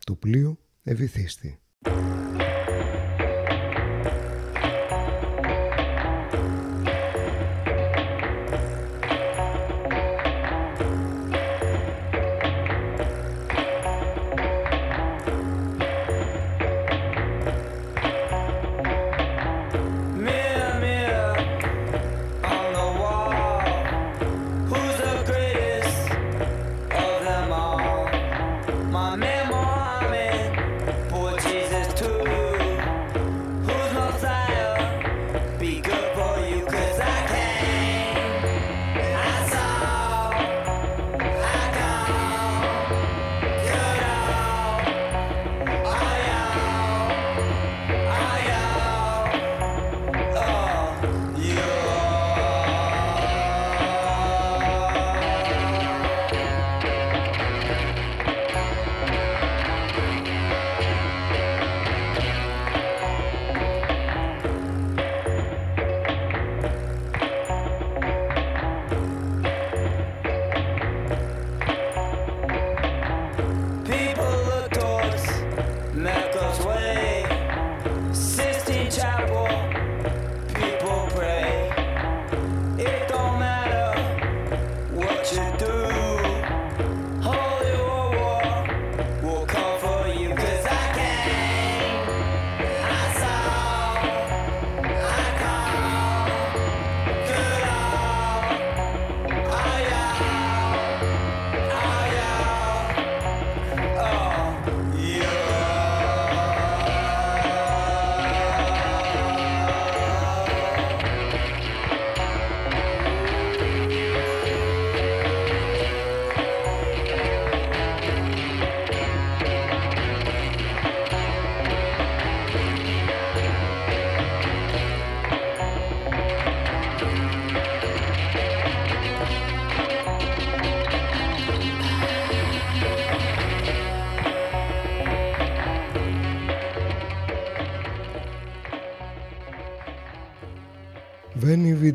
[0.04, 1.58] Το πλοίο ευηθίστη.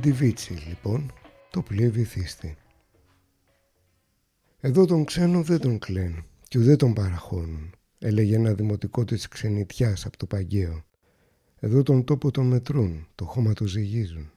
[0.02, 1.14] Βαίνει Βιντιβίτσι λοιπόν,
[1.50, 2.58] το πλοίο βυθίστη.
[4.60, 10.06] Εδώ τον ξένο δεν τον κλαίνουν και ουδέ τον παραχώνουν, έλεγε ένα δημοτικό της ξενιτιάς
[10.06, 10.86] από το Παγκαίο.
[11.60, 14.32] Εδώ τον τόπο τον μετρούν, το χώμα το ζυγίζουν.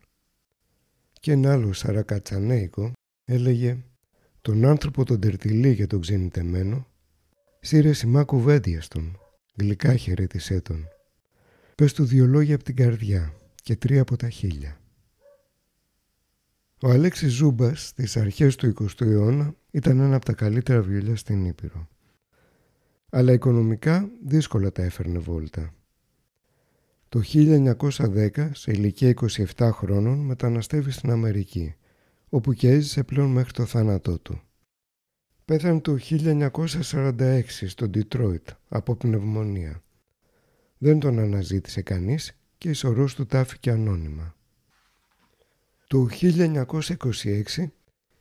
[1.20, 2.92] Και ένα άλλο σαρακατσανέικο
[3.24, 3.84] έλεγε
[4.40, 6.86] τον άνθρωπο τον τερτιλί για τον ξενιτεμένο
[7.60, 9.18] σύρε σημά κουβέντιας στον,
[9.56, 10.88] γλυκά χαιρέτησέ τον.
[11.74, 14.78] Πες του δυο λόγια από την καρδιά και τρία από τα χίλια.
[16.84, 21.44] Ο Αλέξης Ζούμπας στις αρχές του 20ου αιώνα ήταν ένα από τα καλύτερα βιολιά στην
[21.44, 21.88] Ήπειρο.
[23.10, 25.74] Αλλά οικονομικά δύσκολα τα έφερνε βόλτα.
[27.08, 29.14] Το 1910, σε ηλικία
[29.56, 31.74] 27 χρόνων, μεταναστεύει στην Αμερική,
[32.28, 34.40] όπου και έζησε πλέον μέχρι το θάνατό του.
[35.44, 39.82] Πέθανε το 1946 στο Ντιτρόιτ από πνευμονία.
[40.78, 44.34] Δεν τον αναζήτησε κανείς και η σωρός του τάφηκε ανώνυμα.
[45.94, 47.66] Το 1926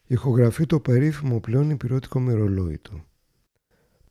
[0.08, 3.04] ηχογραφεί το περίφημο πλέον υπηρώτικο μυρολόι του.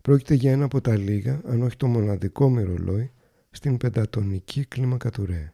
[0.02, 3.10] Πρόκειται για ένα από τα λίγα, αν όχι το μοναδικό μυρολόι,
[3.50, 5.52] στην πεντατονική κλίμακα του ΡΕ.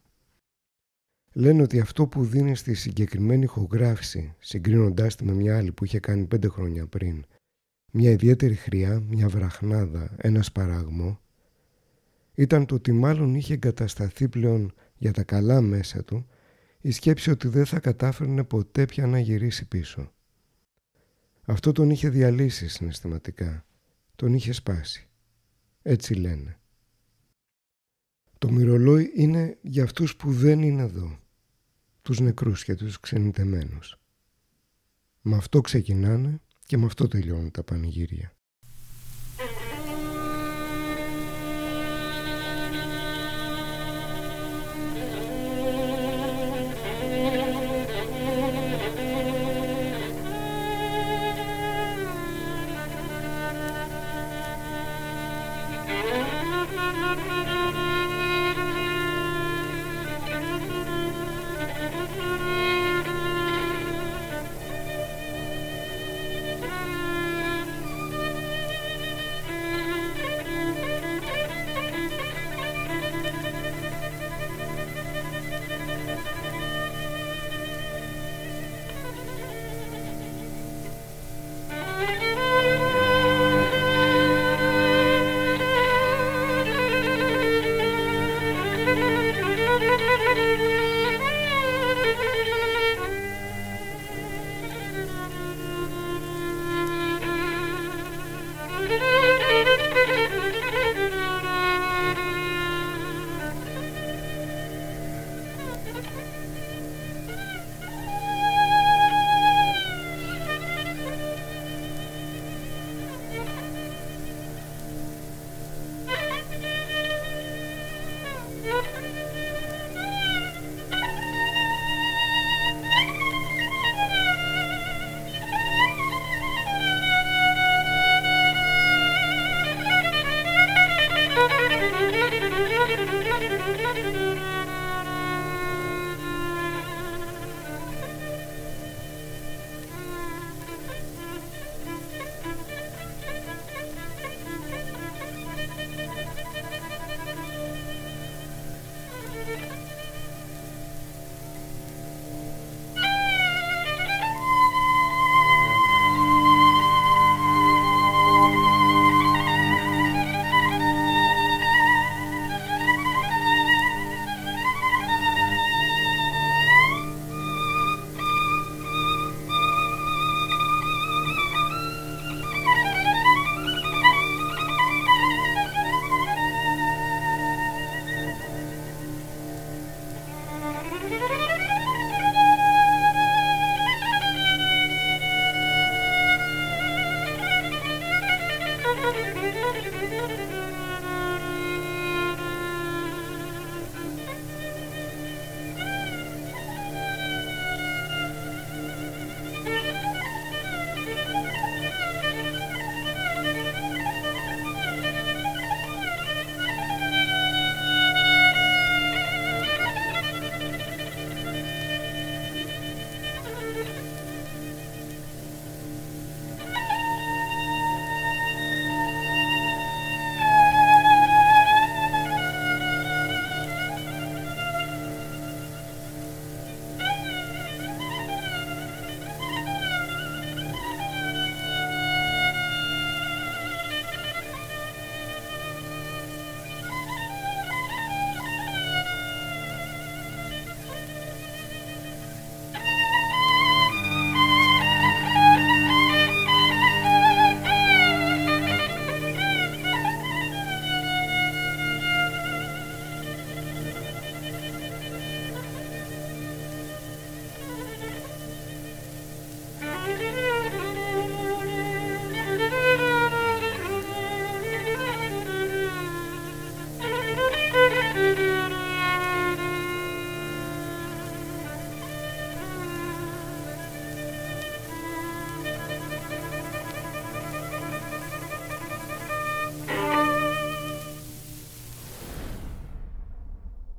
[1.32, 6.00] Λένε ότι αυτό που δίνει στη συγκεκριμένη ηχογράφηση, συγκρίνοντάς τη με μια άλλη που είχε
[6.00, 7.24] κάνει πέντε χρόνια πριν,
[7.92, 11.20] μια ιδιαίτερη χρειά, μια βραχνάδα, ένα σπαράγμο,
[12.34, 16.26] ήταν το ότι μάλλον είχε εγκατασταθεί πλέον για τα καλά μέσα του
[16.89, 20.12] η σκέψη ότι δεν θα κατάφερνε ποτέ πια να γυρίσει πίσω.
[21.43, 23.64] Αυτό τον είχε διαλύσει συναισθηματικά.
[24.16, 25.09] Τον είχε σπάσει.
[25.82, 26.59] Έτσι λένε.
[28.39, 31.18] Το μυρολόι είναι για αυτούς που δεν είναι εδώ.
[32.03, 34.01] Τους νεκρούς και τους ξενιτεμένους.
[35.20, 38.36] Με αυτό ξεκινάνε και με αυτό τελειώνουν τα πανηγύρια.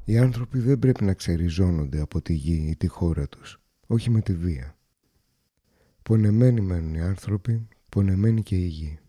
[0.09, 4.21] Οι άνθρωποι δεν πρέπει να ξεριζώνονται από τη γη ή τη χώρα τους, όχι με
[4.21, 4.77] τη βία.
[6.03, 8.99] Πονεμένοι μένουν οι άνθρωποι, πονεμένοι και η γη.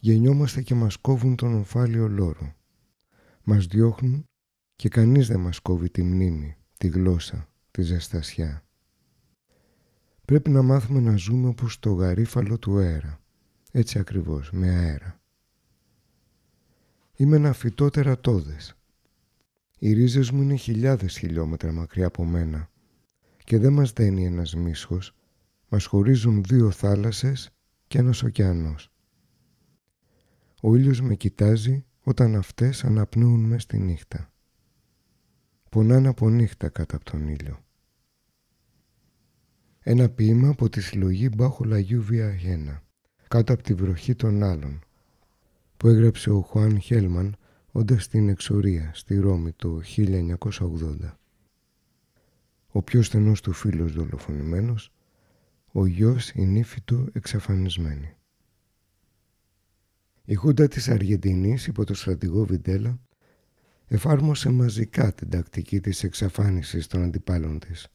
[0.00, 2.54] Γεννιόμαστε και μας κόβουν τον ομφάλιο λόρο.
[3.42, 4.24] Μας διώχνουν
[4.76, 8.64] και κανείς δεν μας κόβει τη μνήμη, τη γλώσσα, τη ζεστασιά.
[10.24, 13.20] Πρέπει να μάθουμε να ζούμε όπως το γαρίφαλο του αέρα.
[13.72, 15.20] Έτσι ακριβώς, με αέρα.
[17.16, 18.77] Είμαι ένα φυτό τερατώδες.
[19.78, 22.70] Οι ρίζες μου είναι χιλιάδες χιλιόμετρα μακριά από μένα
[23.44, 25.14] και δεν μας δένει ένας μίσχος,
[25.68, 27.50] μας χωρίζουν δύο θάλασσες
[27.86, 28.92] και ένας ωκεανός.
[30.62, 34.32] Ο ήλιος με κοιτάζει όταν αυτές αναπνέουν μες στη νύχτα.
[35.70, 37.64] Πονάνε από νύχτα κάτω από τον ήλιο.
[39.80, 42.82] Ένα ποίημα από τη συλλογή Μπάχου Λαγιού Βιαγένα,
[43.28, 44.80] κάτω από τη βροχή των άλλων,
[45.76, 47.36] που έγραψε ο Χουάν Χέλμαν
[47.78, 51.18] όντα στην εξορία στη Ρώμη το 1980.
[52.68, 54.92] Ο πιο στενός του φίλος δολοφονημένος,
[55.72, 58.16] ο γιος η νύφη του εξαφανισμένη.
[60.24, 63.00] Η Χούντα της Αργεντινής υπό το στρατηγό Βιντέλα
[63.86, 67.88] εφάρμοσε μαζικά την τακτική της εξαφάνισης των αντιπάλων της.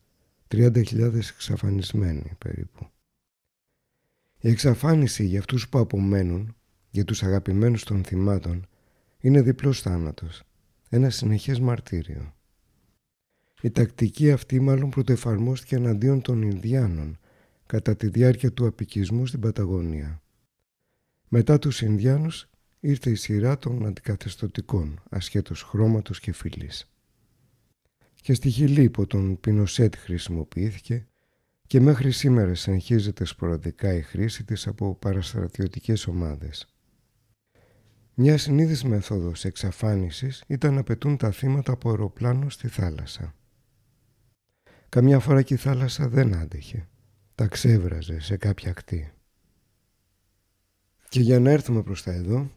[0.47, 2.89] 30.000 εξαφανισμένοι περίπου.
[4.39, 6.55] Η εξαφάνιση για αυτούς που απομένουν,
[6.89, 8.67] για τους αγαπημένους των θυμάτων,
[9.23, 10.43] είναι διπλός θάνατος,
[10.89, 12.33] ένα συνεχές μαρτύριο.
[13.61, 17.19] Η τακτική αυτή μάλλον πρωτοεφαρμόστηκε εναντίον των Ινδιάνων
[17.65, 20.21] κατά τη διάρκεια του απικισμού στην Παταγωνία.
[21.27, 22.49] Μετά τους Ινδιάνους
[22.79, 26.91] ήρθε η σειρά των αντικαθεστωτικών, ασχέτως χρώματος και φυλής.
[28.21, 31.07] Και στη Χιλή υπό τον Πινοσέτ χρησιμοποιήθηκε
[31.67, 36.72] και μέχρι σήμερα συνεχίζεται σποραδικά η χρήση της από παραστρατιωτικές ομάδες.
[38.15, 43.35] Μια συνήθις μέθοδος εξαφάνισης ήταν να πετούν τα θύματα από αεροπλάνο στη θάλασσα.
[44.89, 46.87] Καμιά φορά και η θάλασσα δεν άντεχε.
[47.35, 49.11] Τα ξέβραζε σε κάποια ακτή.
[51.09, 52.51] Και για να έρθουμε προς τα εδώ,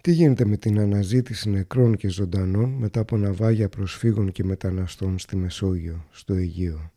[0.00, 5.36] τι γίνεται με την αναζήτηση νεκρών και ζωντανών μετά από ναυάγια προσφύγων και μεταναστών στη
[5.36, 6.92] Μεσόγειο, στο Αιγαίο;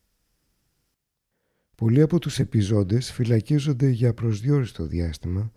[1.76, 5.52] Πολλοί από τους επιζώντες φυλακίζονται για προσδιοριστό διάστημα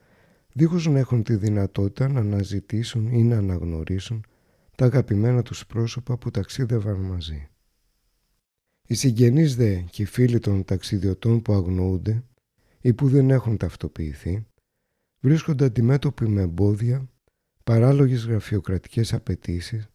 [0.52, 4.24] δίχως να έχουν τη δυνατότητα να αναζητήσουν ή να αναγνωρίσουν
[4.76, 7.48] τα αγαπημένα τους πρόσωπα που ταξίδευαν μαζί.
[8.88, 12.24] Οι συγγενείς δε και οι φίλοι των ταξιδιωτών που αγνοούνται
[12.80, 14.46] ή που δεν έχουν ταυτοποιηθεί
[15.20, 17.08] βρίσκονται αντιμέτωποι με εμπόδια,
[17.64, 19.88] παράλογες γραφειοκρατικές απαιτήσεις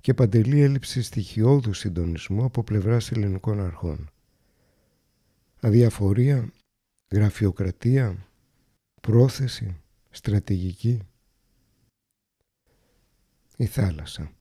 [0.00, 4.10] και παντελή έλλειψη στοιχειώδους συντονισμού από πλευράς ελληνικών αρχών.
[5.60, 6.52] Αδιαφορία,
[7.12, 8.26] γραφειοκρατία,
[9.00, 9.81] πρόθεση,
[10.12, 11.00] στρατηγική.
[13.56, 14.32] Η θάλασσα.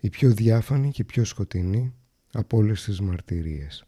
[0.00, 1.94] Η πιο διάφανη και πιο σκοτεινή
[2.32, 3.84] από όλες τις μαρτυρίες.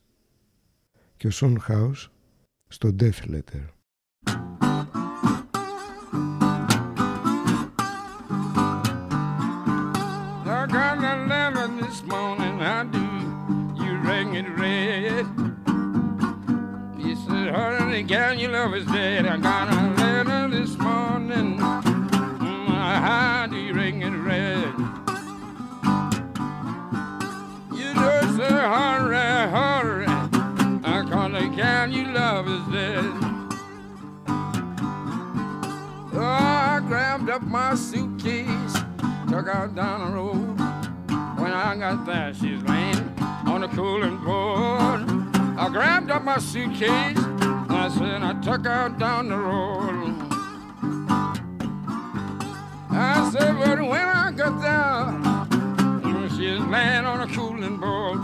[1.16, 2.10] Και ο Σον Χάους
[2.68, 3.68] στο Death Letter.
[11.80, 13.06] this morning, I do.
[13.80, 15.26] You ring it red.
[16.98, 19.26] He said, honey, gal, your love is dead.
[19.26, 19.93] I got a letter
[20.54, 21.58] this morning.
[21.58, 24.72] Mm, how do you ring it red?
[27.76, 29.16] You just say, hurry,
[29.56, 30.06] hurry.
[30.84, 33.04] I call the gal, your love is dead.
[36.12, 38.74] Oh, I grabbed up my suitcase,
[39.28, 40.56] took out down the road.
[41.40, 43.08] When I got there, she's laying
[43.46, 45.02] on the cooling board.
[45.58, 50.23] I grabbed up my suitcase, and I said, I took her down the road.
[52.96, 58.20] I said, but when I got there, she's laying on a cooling board.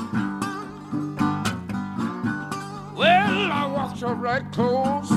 [2.96, 5.10] Well, I walked up right close,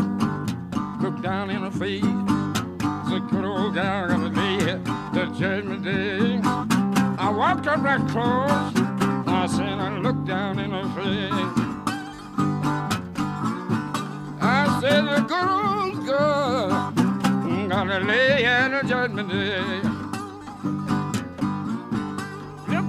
[1.02, 2.02] looked down in her face.
[2.02, 4.58] Said, good old gal, gonna be
[5.14, 6.40] the judgment day.
[7.20, 8.74] I walked up that close.
[9.28, 11.32] I said, I looked down in her face.
[14.42, 16.83] I said, the good old girl
[17.76, 19.82] gonna lay in a judgment day.
[22.68, 22.82] The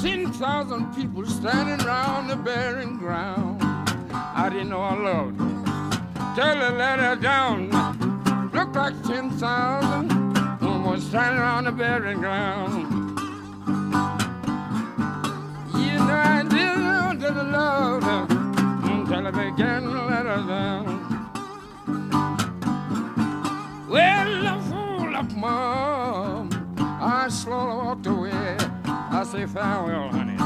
[0.00, 3.62] 10,000 people standing around the barren ground.
[4.12, 6.34] I didn't know I loved her.
[6.36, 7.70] Tell her, let her down.
[8.52, 10.24] Look like 10,000
[10.94, 13.03] was standing around the barren ground.
[29.44, 30.36] I say, farewell, honey.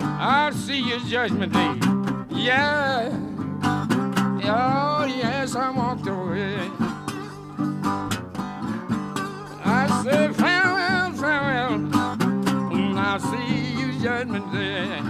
[0.00, 1.74] I'll see you judgment day.
[2.30, 3.10] Yeah.
[4.44, 6.56] Oh, yes, I walked away.
[9.62, 11.78] I said farewell, farewell.
[12.70, 15.02] Mm, I'll see you judgment day.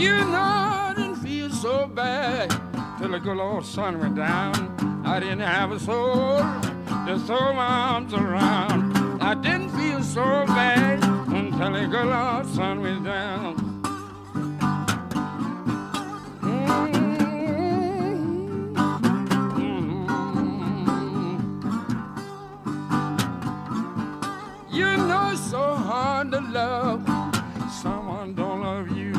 [0.00, 2.48] You know I didn't feel so bad
[2.98, 5.02] till the good old sun went down.
[5.04, 8.93] I didn't have a soul to throw my arms around.
[9.26, 11.02] I didn't feel so bad
[11.32, 13.56] until the good old sun went down.
[24.70, 27.02] You know it's so hard to love
[27.72, 29.14] someone don't love you.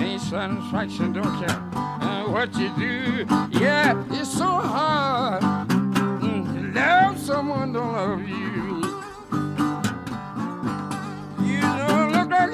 [0.00, 3.26] Ain't satisfaction, don't care uh, what you do.
[3.50, 8.28] Yeah, it's so hard mm, to love someone don't love.
[8.28, 8.39] You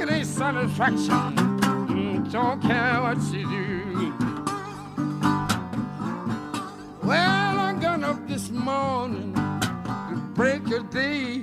[0.05, 1.36] ain't satisfaction.
[1.88, 4.12] Mm, don't care what you do.
[7.03, 11.42] Well, I got up this morning to break a day,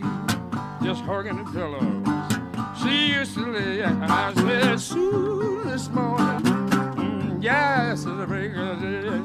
[0.83, 2.03] just hugging the pillows.
[2.81, 8.81] She used to lay, I said, soon this morning, mm, yes, it's a break of
[8.81, 9.21] day.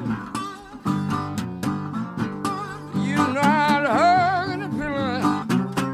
[3.05, 5.19] You know I'd hug in the pillow,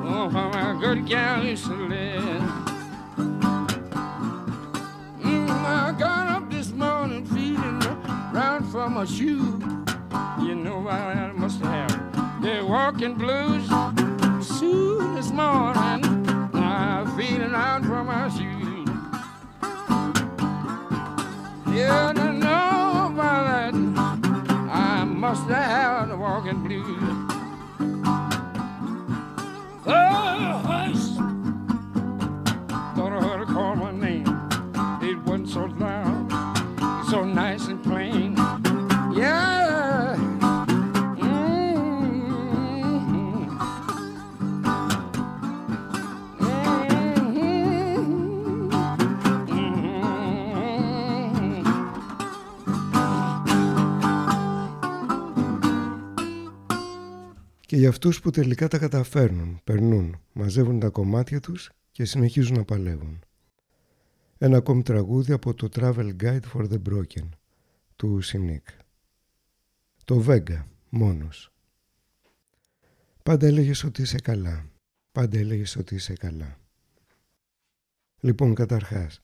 [0.05, 2.44] oh, my good gal used to live.
[8.75, 9.57] For my shoe.
[10.41, 12.41] You know I must have.
[12.41, 13.65] They're walking blues.
[14.45, 16.03] Soon this morning,
[16.53, 18.89] I'm feeling out for my shoes.
[21.73, 23.73] Yeah, I know about that.
[24.69, 27.14] I must have the walking blues.
[57.75, 62.63] Και για αυτούς που τελικά τα καταφέρνουν, περνούν, μαζεύουν τα κομμάτια τους και συνεχίζουν να
[62.63, 63.23] παλεύουν.
[64.37, 67.29] Ένα ακόμη τραγούδι από το Travel Guide for the Broken
[67.95, 68.67] του Σινίκ.
[70.05, 71.53] Το Βέγγα, μόνος.
[73.23, 74.69] Πάντα έλεγες ότι είσαι καλά.
[75.11, 76.59] Πάντα έλεγες ότι είσαι καλά.
[78.19, 79.21] Λοιπόν, καταρχάς,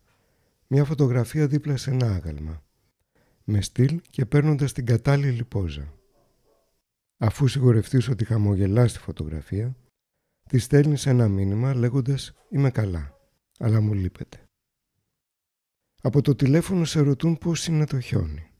[0.67, 2.63] μια φωτογραφία δίπλα σε ένα άγαλμα.
[3.43, 6.00] Με στυλ και παίρνοντας την κατάλληλη πόζα.
[7.23, 9.75] Αφού σιγουρευτείς ότι χαμογελάς τη φωτογραφία,
[10.49, 13.17] τη στέλνεις ένα μήνυμα λέγοντας «Είμαι καλά,
[13.57, 14.43] αλλά μου λείπετε».
[16.01, 18.51] Από το τηλέφωνο σε ρωτούν πώς είναι το χιόνι.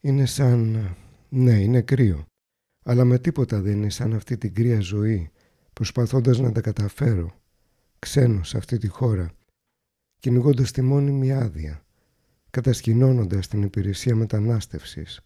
[0.00, 0.90] Είναι σαν...
[1.28, 2.26] ναι, είναι κρύο,
[2.84, 5.30] αλλά με τίποτα δεν είναι σαν αυτή την κρύα ζωή,
[5.72, 7.40] προσπαθώντας να τα καταφέρω,
[7.98, 9.32] ξένος σε αυτή τη χώρα,
[10.18, 11.84] κυνηγώντας τη μόνιμη άδεια,
[12.50, 15.20] κατασκηνώνοντας την υπηρεσία μετανάστευσης,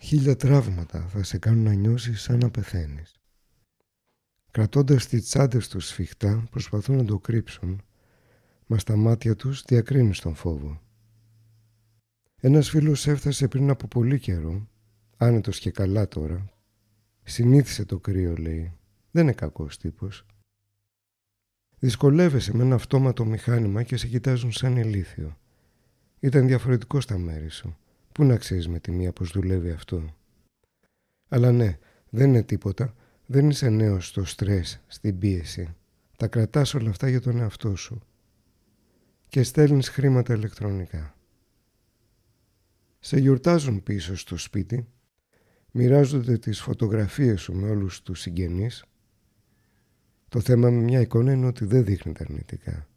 [0.00, 3.20] Χίλια τραύματα θα σε κάνουν να νιώσεις σαν να πεθαίνεις.
[4.50, 7.82] Κρατώντας τις τσάντες τους σφιχτά προσπαθούν να το κρύψουν,
[8.66, 10.80] μας στα μάτια τους διακρίνουν τον φόβο.
[12.40, 14.68] Ένας φίλος έφτασε πριν από πολύ καιρό,
[15.16, 16.52] άνετος και καλά τώρα.
[17.22, 18.72] Συνήθισε το κρύο, λέει.
[19.10, 20.26] Δεν είναι κακός τύπος.
[21.78, 25.38] Δυσκολεύεσαι με ένα αυτόματο μηχάνημα και σε κοιτάζουν σαν ηλίθιο.
[26.20, 27.76] Ήταν διαφορετικό στα μέρη σου.
[28.18, 30.14] Πού να ξέρεις με τη μία πως δουλεύει αυτό.
[31.28, 32.94] Αλλά ναι, δεν είναι τίποτα.
[33.26, 35.74] Δεν είσαι νέος στο στρες, στην πίεση.
[36.16, 38.00] Τα κρατάς όλα αυτά για τον εαυτό σου.
[39.28, 41.14] Και στέλνεις χρήματα ηλεκτρονικά.
[42.98, 44.88] Σε γιορτάζουν πίσω στο σπίτι.
[45.70, 48.84] Μοιράζονται τις φωτογραφίες σου με όλους τους συγγενείς.
[50.28, 52.88] Το θέμα με μια εικόνα είναι ότι δεν δείχνεται αρνητικά.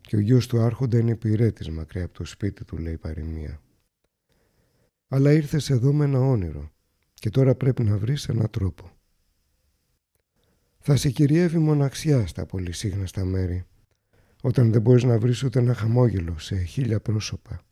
[0.00, 3.61] Και ο γιος του άρχοντα είναι υπηρέτης μακριά από το σπίτι του, λέει παροιμία
[5.14, 6.70] αλλά ήρθες εδώ με ένα όνειρο
[7.14, 8.90] και τώρα πρέπει να βρεις έναν τρόπο.
[10.78, 13.64] Θα σε κυριεύει μοναξιά στα πολυσύγναστα μέρη,
[14.42, 17.62] όταν δεν μπορείς να βρεις ούτε ένα χαμόγελο σε χίλια πρόσωπα.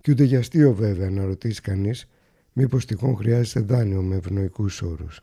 [0.00, 2.08] Κι ούτε για αστείο βέβαια να ρωτήσει κανείς
[2.52, 5.20] μήπως τυχόν χρειάζεται δάνειο με ευνοϊκούς όρους.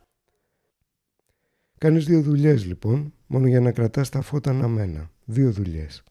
[1.78, 5.12] Κάνεις δύο δουλειές λοιπόν, μόνο για να κρατάς τα φώτα αναμένα.
[5.26, 6.04] Δύο δουλειές.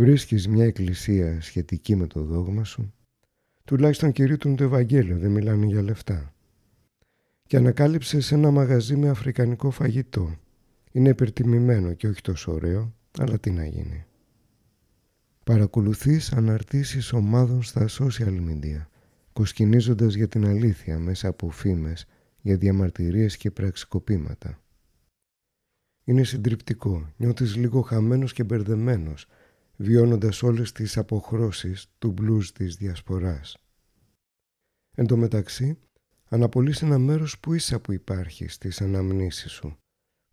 [0.00, 2.94] Βρίσκεις μια εκκλησία σχετική με το δόγμα σου,
[3.64, 6.34] τουλάχιστον κηρύττουν το Ευαγγέλιο, δεν μιλάνε για λεφτά.
[7.46, 10.36] και ανακάλυψες σε ένα μαγαζί με αφρικανικό φαγητό.
[10.92, 14.04] Είναι υπερτιμημένο και όχι τόσο ωραίο, αλλά τι να γίνει.
[15.44, 18.86] Παρακολουθείς αναρτήσεις ομάδων στα social media,
[19.32, 22.06] κοσκινίζοντας για την αλήθεια μέσα από φήμες
[22.40, 24.62] για διαμαρτυρίες και πραξικοπήματα.
[26.04, 29.26] Είναι συντριπτικό, νιώθεις λίγο χαμένος και μπερδεμένος,
[29.80, 33.56] βιώνοντας όλες τις αποχρώσεις του μπλουζ της διασποράς.
[34.94, 35.78] Εν τω μεταξύ,
[36.24, 39.78] αναπολύς ένα μέρος που ίσα που υπάρχει στις αναμνήσεις σου,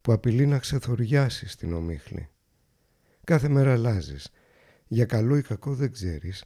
[0.02, 2.30] που απειλεί να ξεθοριάσεις την ομίχλη.
[3.24, 4.30] Κάθε μέρα αλλάζεις.
[4.88, 6.44] Για καλό ή κακό δεν ξέρεις.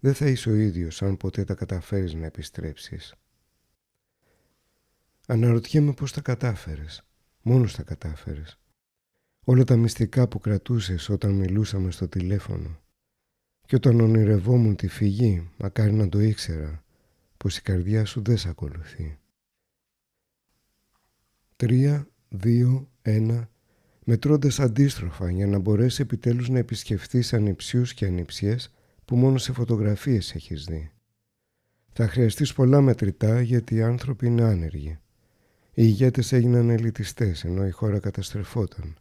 [0.00, 3.14] Δεν θα είσαι ο ίδιος αν ποτέ τα καταφέρεις να επιστρέψεις.
[5.26, 7.02] Αναρωτιέμαι πώς τα κατάφερες.
[7.42, 8.58] Μόνος τα κατάφερες.
[9.48, 12.80] Όλα τα μυστικά που κρατούσες όταν μιλούσαμε στο τηλέφωνο.
[13.66, 16.84] Και όταν ονειρευόμουν τη φυγή, μακάρι να το ήξερα,
[17.36, 19.18] πως η καρδιά σου δεν σε ακολουθεί.
[21.56, 23.50] Τρία, δύο, ένα,
[24.04, 28.74] μετρώντας αντίστροφα για να μπορέσει επιτέλους να επισκεφθείς ανιψιούς και ανιψιές
[29.04, 30.90] που μόνο σε φωτογραφίες έχεις δει.
[31.92, 34.98] Θα χρειαστείς πολλά μετρητά γιατί οι άνθρωποι είναι άνεργοι.
[35.74, 38.96] Οι ηγέτες έγιναν ελιτιστές ενώ η χώρα καταστρεφόταν.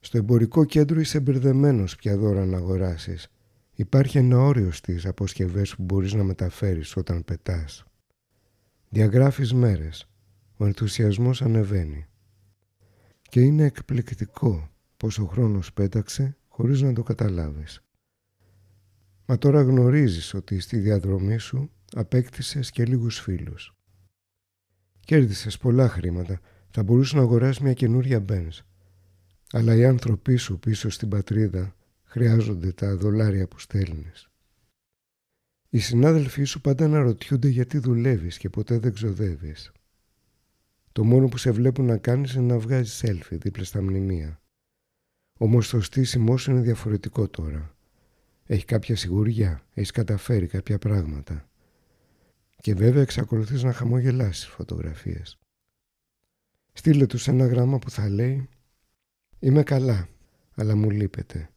[0.00, 3.28] Στο εμπορικό κέντρο είσαι μπερδεμένος πια δώρα να αγοράσεις.
[3.74, 7.84] Υπάρχει ένα όριο στις αποσκευές που μπορείς να μεταφέρεις όταν πετάς.
[8.88, 10.08] Διαγράφεις μέρες.
[10.56, 12.06] Ο ενθουσιασμός ανεβαίνει.
[13.22, 17.82] Και είναι εκπληκτικό πως ο χρόνος πέταξε χωρίς να το καταλάβεις.
[19.26, 23.74] Μα τώρα γνωρίζεις ότι στη διαδρομή σου απέκτησες και λίγους φίλους.
[25.00, 26.40] Κέρδισες πολλά χρήματα.
[26.70, 28.58] Θα μπορούσες να αγοράσεις μια καινούρια Benz.
[29.52, 31.74] Αλλά οι άνθρωποι σου πίσω στην πατρίδα
[32.04, 34.30] χρειάζονται τα δολάρια που στέλνεις.
[35.68, 39.72] Οι συνάδελφοί σου πάντα αναρωτιούνται γιατί δουλεύεις και ποτέ δεν ξοδεύεις.
[40.92, 44.40] Το μόνο που σε βλέπουν να κάνεις είναι να βγάζεις selfie δίπλα στα μνημεία.
[45.38, 47.74] Όμως το στήσιμό σου είναι διαφορετικό τώρα.
[48.46, 51.48] Έχει κάποια σιγουριά, έχεις καταφέρει κάποια πράγματα.
[52.56, 55.38] Και βέβαια εξακολουθείς να χαμογελάσεις φωτογραφίες.
[56.72, 58.48] Στείλε τους ένα γράμμα που θα λέει
[59.40, 60.08] «Είμαι καλά,
[60.54, 61.50] αλλά μου λείπετε,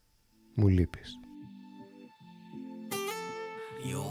[0.56, 1.18] μου λείπεις».
[3.86, 4.02] You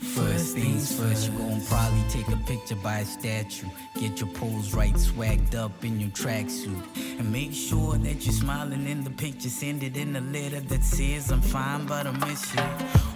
[0.00, 3.66] First things first, you gon' probably take a picture by a statue.
[4.00, 6.82] Get your pose right, swagged up in your tracksuit.
[7.18, 9.48] And make sure that you're smiling in the picture.
[9.48, 12.62] Send it in a letter that says, I'm fine, but I miss you.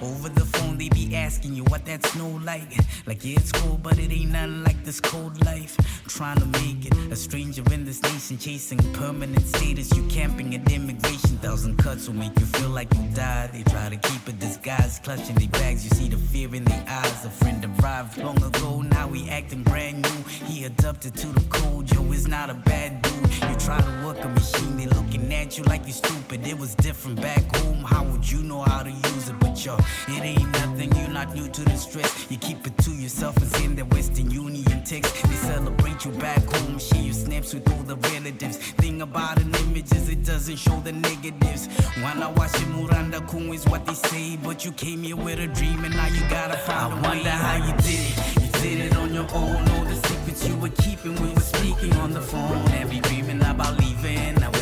[0.02, 2.76] Over the phone, they be asking you what that snow like.
[3.06, 5.76] Like, yeah, it's cold, but it ain't nothing like this cold life.
[6.08, 9.96] Trying to make it a stranger in this nation, chasing permanent status.
[9.96, 13.52] You camping at immigration, thousand cuts will make you feel like you died.
[13.52, 15.84] They try to keep a disguise, clutching their bags.
[15.84, 17.24] You see the fear in their eyes.
[17.24, 20.22] A friend arrived long ago, now he acting brand new.
[20.46, 23.34] He adapted to the code, yo, it's not a bad dude.
[23.50, 23.91] You try to
[25.52, 26.46] at you like you stupid.
[26.46, 29.38] It was different back home, how would you know how to use it?
[29.40, 29.76] But yo,
[30.08, 32.30] it ain't nothing, you're not new to the stress.
[32.30, 35.22] You keep it to yourself and send that Western Union text.
[35.22, 38.56] They celebrate you back home, share your snaps with all the relatives.
[38.82, 41.66] Thing about an image is it doesn't show the negatives.
[42.02, 45.38] When I watch it, Muranda Kun is what they say, but you came here with
[45.38, 48.42] a dream and now you gotta find I a wonder how you did it.
[48.42, 51.14] You did it on your own, all the secrets you were keeping.
[51.16, 54.42] We were speaking on the phone, every dreaming about leaving.
[54.42, 54.50] I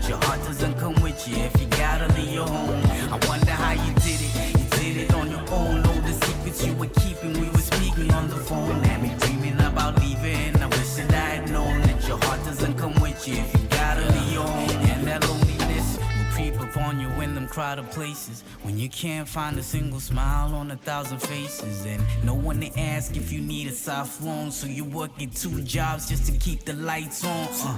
[0.00, 2.82] that your heart doesn't come with you if you gotta leave your home.
[3.12, 4.58] I wonder how you did it.
[4.58, 7.32] You did it on your own, all the secrets you were keeping.
[7.40, 10.56] We were speaking on the phone, had me dreaming about leaving.
[10.62, 13.59] I wish that I had known that your heart doesn't come with you
[16.90, 18.42] upon you in them crowded places.
[18.62, 21.86] When you can't find a single smile on a thousand faces.
[21.86, 25.62] And no one to ask if you need a soft loan so you working two
[25.62, 27.30] jobs just to keep the lights on.
[27.30, 27.76] Uh,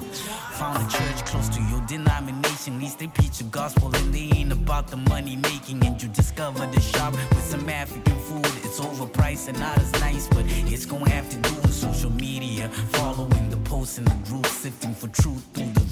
[0.58, 2.76] found a church close to your denomination.
[2.76, 5.84] At least they preach the gospel and they ain't about the money making.
[5.84, 8.46] And you discover the shop with some african food.
[8.64, 12.68] It's overpriced and not as nice but it's gonna have to do with social media.
[12.98, 15.91] Following the posts in the group sifting for truth through the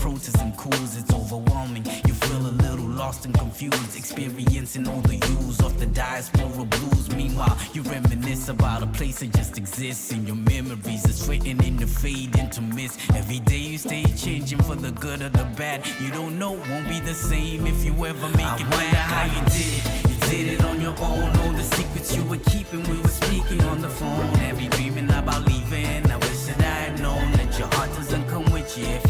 [0.00, 1.84] protests and coups it's overwhelming.
[2.06, 7.14] You feel a little lost and confused experiencing all the hues of the diaspora blues.
[7.14, 11.76] Meanwhile you reminisce about a place that just exists in your memories it's written in
[11.76, 12.98] the fade into mist.
[13.14, 15.86] Every day you stay changing for the good or the bad.
[16.00, 18.94] You don't know won't be the same if you ever make I it back.
[18.94, 20.10] How you did it.
[20.30, 21.28] Did it on your own.
[21.40, 24.30] All the secrets you were keeping we were speaking on the phone.
[24.50, 26.10] Every dreaming about leaving.
[26.10, 29.09] I wish that I had known that your heart doesn't come with you if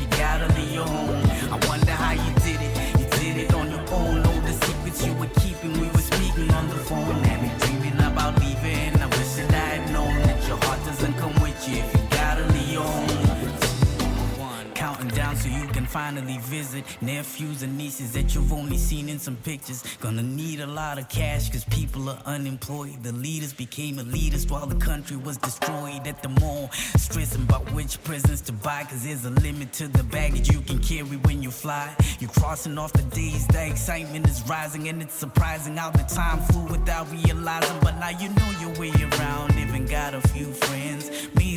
[15.91, 19.82] finally visit nephews and nieces that you've only seen in some pictures.
[20.01, 23.03] Gonna need a lot of cash cause people are unemployed.
[23.03, 26.70] The leaders became elitist while the country was destroyed at the mall.
[26.97, 30.78] Stressing about which presents to buy cause there's a limit to the baggage you can
[30.78, 31.93] carry when you fly.
[32.20, 36.38] You're crossing off the days, the excitement is rising and it's surprising how the time
[36.51, 37.78] flew without realizing.
[37.80, 41.11] But now you know your way around, even got a few friends.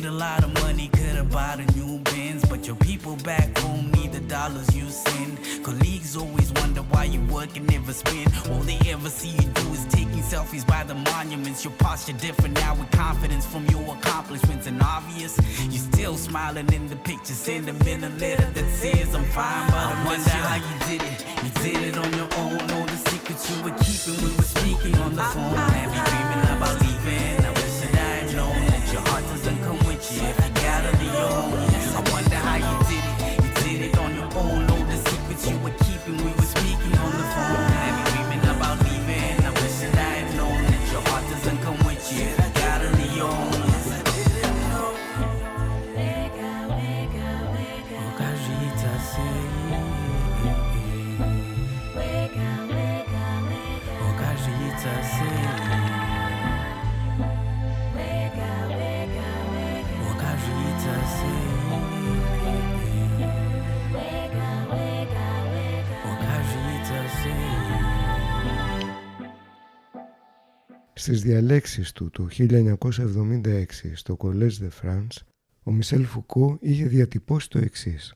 [0.06, 2.44] A lot of money, could've bought a new Benz.
[2.44, 5.38] But your people back home need the dollars you send.
[5.64, 8.30] Colleagues always wonder why you work and never spend.
[8.50, 11.64] All they ever see you do is taking selfies by the monuments.
[11.64, 15.38] Your posture different now with confidence from your accomplishments and obvious.
[15.70, 19.66] you're still smiling in the picture, send them in a letter that says I'm fine,
[19.68, 21.24] but I wonder how you did it.
[21.44, 22.60] You did it on your own.
[22.76, 25.54] All the secrets you were keeping, we were speaking on the phone.
[25.94, 26.33] You dreaming
[71.04, 75.16] Στις διαλέξεις του το 1976 στο Collège de France,
[75.62, 78.14] ο Μισελ Φουκώ είχε διατυπώσει το εξής.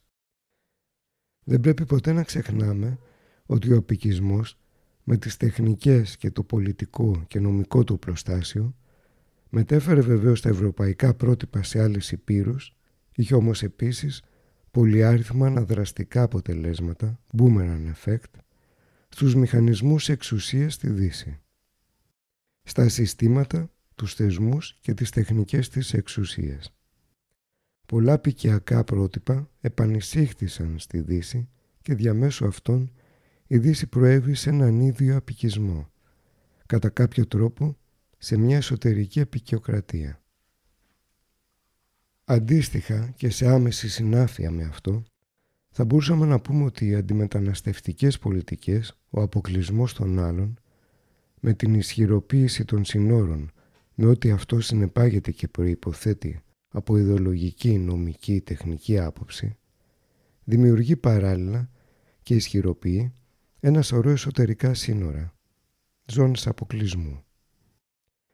[1.45, 2.99] Δεν πρέπει ποτέ να ξεχνάμε
[3.47, 4.59] ότι ο απικισμός
[5.05, 8.75] με τις τεχνικές και το πολιτικό και νομικό του πλωστάσιο
[9.49, 12.77] μετέφερε βεβαίως τα ευρωπαϊκά πρότυπα σε άλλες υπήρους,
[13.15, 14.23] είχε όμως επίσης
[14.71, 18.41] πολυάριθμα αναδραστικά αποτελέσματα, boomerang effect,
[19.09, 21.41] στους μηχανισμούς εξουσίας στη Δύση
[22.69, 26.75] στα συστήματα, τους θεσμούς και τις τεχνικές της εξουσίας.
[27.87, 31.49] Πολλά πικιακά πρότυπα επανεισήχθησαν στη Δύση
[31.83, 32.93] και διαμέσου αυτών
[33.47, 35.91] η Δύση προέβησε έναν ίδιο απικισμό,
[36.67, 37.77] κατά κάποιο τρόπο
[38.19, 40.23] σε μια εσωτερική απικιοκρατία.
[42.25, 45.05] Αντίστοιχα και σε άμεση συνάφεια με αυτό,
[45.71, 50.59] θα μπορούσαμε να πούμε ότι οι αντιμεταναστευτικές πολιτικές, ο αποκλεισμός των άλλων,
[51.41, 53.51] με την ισχυροποίηση των συνόρων,
[53.95, 59.57] με ό,τι αυτό συνεπάγεται και προϋποθέτει από ιδεολογική, νομική, τεχνική άποψη,
[60.45, 61.71] δημιουργεί παράλληλα
[62.23, 63.13] και ισχυροποιεί
[63.61, 65.35] ένα σωρό εσωτερικά σύνορα,
[66.05, 67.23] ζώνες αποκλεισμού.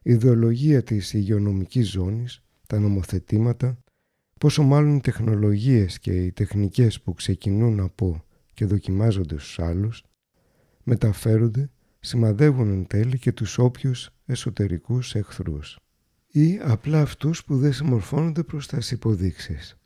[0.02, 3.78] Η ιδεολογία της υγειονομικής ζώνης, τα νομοθετήματα,
[4.40, 8.24] πόσο μάλλον οι τεχνολογίες και οι τεχνικές που ξεκινούν από
[8.54, 10.04] και δοκιμάζονται στους άλλους,
[10.82, 11.70] μεταφέρονται
[12.04, 15.78] σημαδεύουν εν τέλει και τους όποιους εσωτερικούς εχθρούς
[16.26, 19.78] ή απλά αυτούς που δεν συμμορφώνονται προς τας υποδείξεις.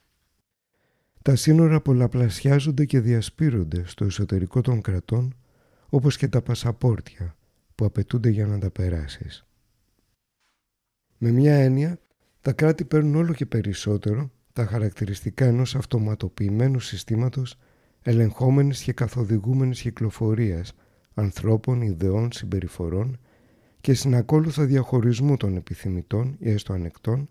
[1.22, 5.34] Τα σύνορα πολλαπλασιάζονται και διασπείρονται στο εσωτερικό των κρατών
[5.88, 7.36] όπως και τα πασαπόρτια
[7.74, 9.46] που απαιτούνται για να τα περάσεις.
[11.18, 11.98] Με μια έννοια,
[12.40, 17.58] τα κράτη παίρνουν όλο και περισσότερο τα χαρακτηριστικά ενός αυτοματοποιημένου συστήματος
[18.02, 20.74] ελεγχόμενης και καθοδηγούμενης κυκλοφορίας
[21.18, 23.18] ανθρώπων, ιδεών, συμπεριφορών
[23.80, 27.28] και συνακόλουθα διαχωρισμού των επιθυμητών ή έστω ανεκτών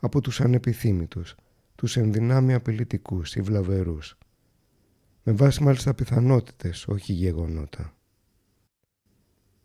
[0.00, 1.34] από τους ανεπιθύμητους,
[1.74, 4.18] τους ενδυνάμει απειλητικούς ή βλαβερούς.
[5.22, 7.94] Με βάση μάλιστα πιθανότητες, όχι γεγονότα.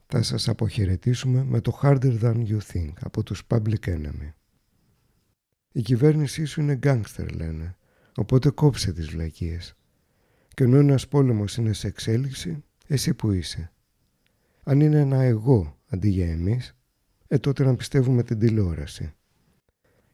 [0.08, 4.34] Θα σας αποχαιρετήσουμε με το Harder Than You Think από τους Public Enemy.
[5.72, 7.76] Η κυβέρνησή σου είναι γκάγκστερ λένε,
[8.16, 9.76] οπότε κόψε τις βλακίες.
[10.54, 13.72] Και ενώ ένας πόλεμος είναι σε εξέλιξη, εσύ που είσαι.
[14.64, 16.76] Αν είναι ένα εγώ αντί για εμείς,
[17.28, 19.14] ε τότε να πιστεύουμε την τηλεόραση.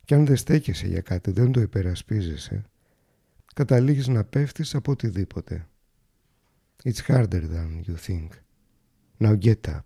[0.06, 2.64] Και αν δεν στέκεσαι για κάτι, δεν το υπερασπίζεσαι,
[3.56, 5.68] καταλήγεις να πέφτεις από οτιδήποτε.
[6.84, 8.30] It's harder than you think.
[9.20, 9.86] Now get up.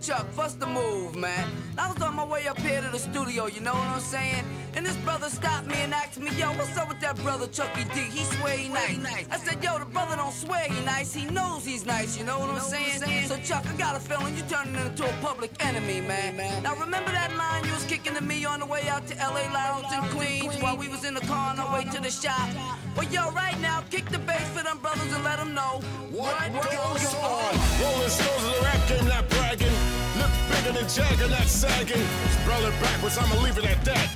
[0.00, 1.46] Yo, Chuck, what's the move, man?
[1.76, 4.44] I was on my way up here to the studio, you know what I'm saying?
[4.74, 7.84] And this brother stopped me and asked me, yo, what's up with that brother Chucky
[7.84, 8.00] D?
[8.00, 9.26] He swear he nice.
[9.30, 12.38] I said, yo, the brother don't swear he nice, he knows he's nice, you know
[12.38, 13.26] what I'm saying?
[13.26, 16.62] So, Chuck, I got a feeling you turning into a public enemy, man.
[16.62, 19.52] Now, remember that line you was kicking to me on the way out to LA
[19.52, 22.48] Lounge in Queens while we was in the car on our way to the shop?
[22.96, 25.80] Well, yo, right now, kick the bass for them brothers and let them know
[26.10, 27.54] what, what goes on.
[27.80, 29.89] Rolling stones of the rap game, not bragging.
[30.50, 32.04] Bigger than Jagger, not sagging.
[32.42, 34.08] Spell backwards, I'ma leave it at that.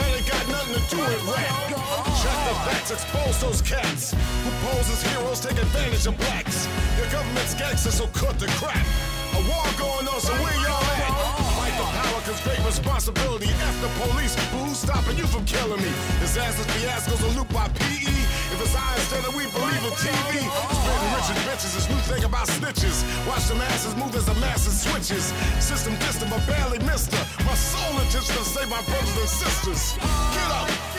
[0.00, 1.68] Ain't got nothing to do with rap.
[2.22, 6.68] Check the facts, expose those cats who pose as heroes, take advantage of blacks.
[6.96, 8.80] Your government's gangsters, so cut the crap.
[9.34, 10.89] A war going on, so where y'all
[12.24, 13.48] cause great responsibility.
[13.48, 15.92] F the police, who's stopping you from killing me?
[16.20, 18.14] Disasters, fiascos, a loop by PE.
[18.52, 20.32] If it's I instead of we believe in TV.
[20.42, 23.04] Spitting rich and bitches, this new thing about snitches.
[23.26, 25.32] Watch the masses move as the masses switches.
[25.62, 27.24] System distant, but barely missed her.
[27.44, 29.94] My soul intention to save my brothers and sisters.
[30.34, 30.89] Get up!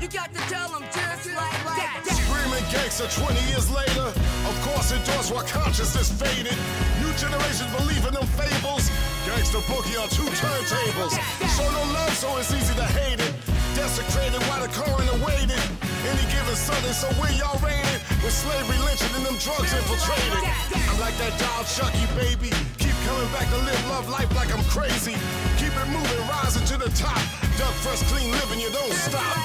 [0.00, 2.00] You got to tell them just like that.
[2.08, 4.08] Screaming gangster 20 years later.
[4.48, 6.56] Of course, endorse while consciousness faded.
[7.04, 8.88] New generations believe in them fables.
[9.28, 11.12] Gangster boogie on two turntables.
[11.52, 13.32] Show no love, so it's easy to hate it.
[13.76, 15.60] Desecrated while the coroner waited.
[16.08, 18.00] Any given Sunday, so where y'all rated?
[18.24, 20.48] With slavery lynching and them drugs infiltrated.
[20.88, 22.48] I'm like that doll Chucky, baby.
[22.80, 25.12] Keep coming back to live love life like I'm crazy.
[25.60, 27.20] Keep it moving, rising to the top.
[27.60, 29.36] Duck fresh, clean living, you don't stop.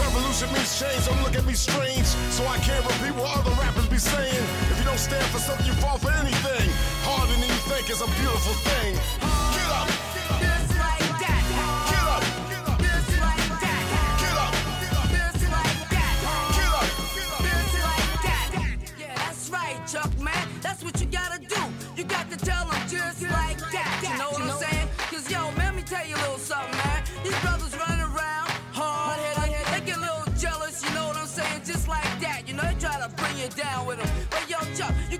[0.00, 2.06] Revolution means change, don't look at me strange.
[2.32, 4.44] So I can't repeat what other rappers be saying.
[4.72, 6.70] If you don't stand for something, you fall for anything.
[7.04, 9.33] Harder than you think is a beautiful thing.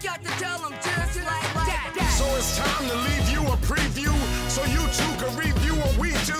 [0.04, 1.96] Got to tell them just like that.
[2.20, 4.12] So it's time to leave you a preview
[4.52, 6.36] so you too can review what we do.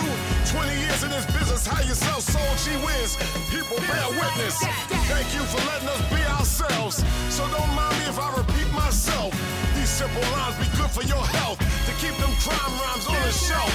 [0.53, 3.17] 20 years in this business, how you sell soul, gee whiz.
[3.49, 4.61] People bear witness.
[5.09, 7.01] Thank you for letting us be ourselves.
[7.33, 9.33] So don't mind me if I repeat myself.
[9.73, 11.57] These simple lines be good for your health.
[11.57, 13.73] To keep them crime rhymes on the shelf.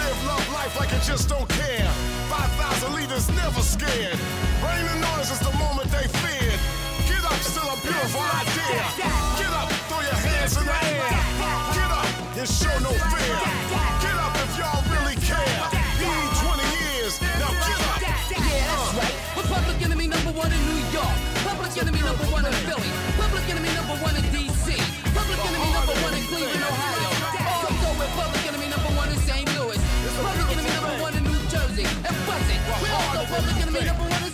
[0.00, 1.84] Live love life like you just don't care.
[2.32, 4.16] 5,000 leaders never scared.
[4.64, 6.81] Rain and noise is the moment they feared
[7.42, 8.86] still a beautiful idea.
[9.34, 11.10] Get up, throw your hands in the air.
[11.74, 12.06] Get up
[12.38, 13.38] and show no fear.
[13.98, 15.58] Get up if y'all really care.
[15.98, 17.98] You need 20 years, now get up.
[17.98, 19.00] Yeah, that's uh.
[19.02, 19.16] right.
[19.34, 21.16] We're public enemy number one in New York.
[21.42, 22.90] Public enemy number one in Philly.
[23.18, 24.78] Public enemy number one in D.C.
[25.10, 27.10] Public enemy number one in Cleveland, Ohio.
[27.42, 29.46] Also with public enemy number one in St.
[29.58, 29.80] Louis.
[30.22, 31.86] Public enemy number one in New Jersey.
[32.06, 32.60] And was it?
[32.78, 34.31] We're also public enemy number one in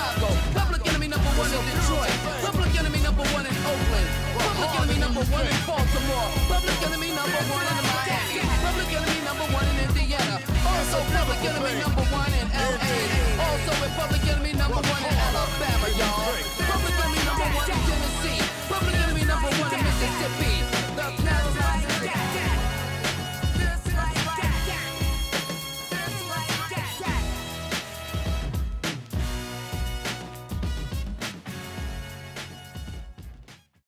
[0.00, 0.32] Chicago.
[0.56, 2.16] Public enemy number one in Detroit.
[2.40, 4.08] Public enemy number one in Oakland.
[4.32, 6.28] Public enemy number one in Baltimore.
[6.48, 8.40] Public enemy number one in Miami.
[8.64, 10.40] Public enemy number one in Indiana.
[10.64, 12.96] Also public enemy number one in LA.
[13.44, 16.32] Also public enemy number one in Alabama, y'all.
[16.64, 18.40] Public enemy number one in Tennessee.
[18.72, 20.69] Public enemy number one in Mississippi.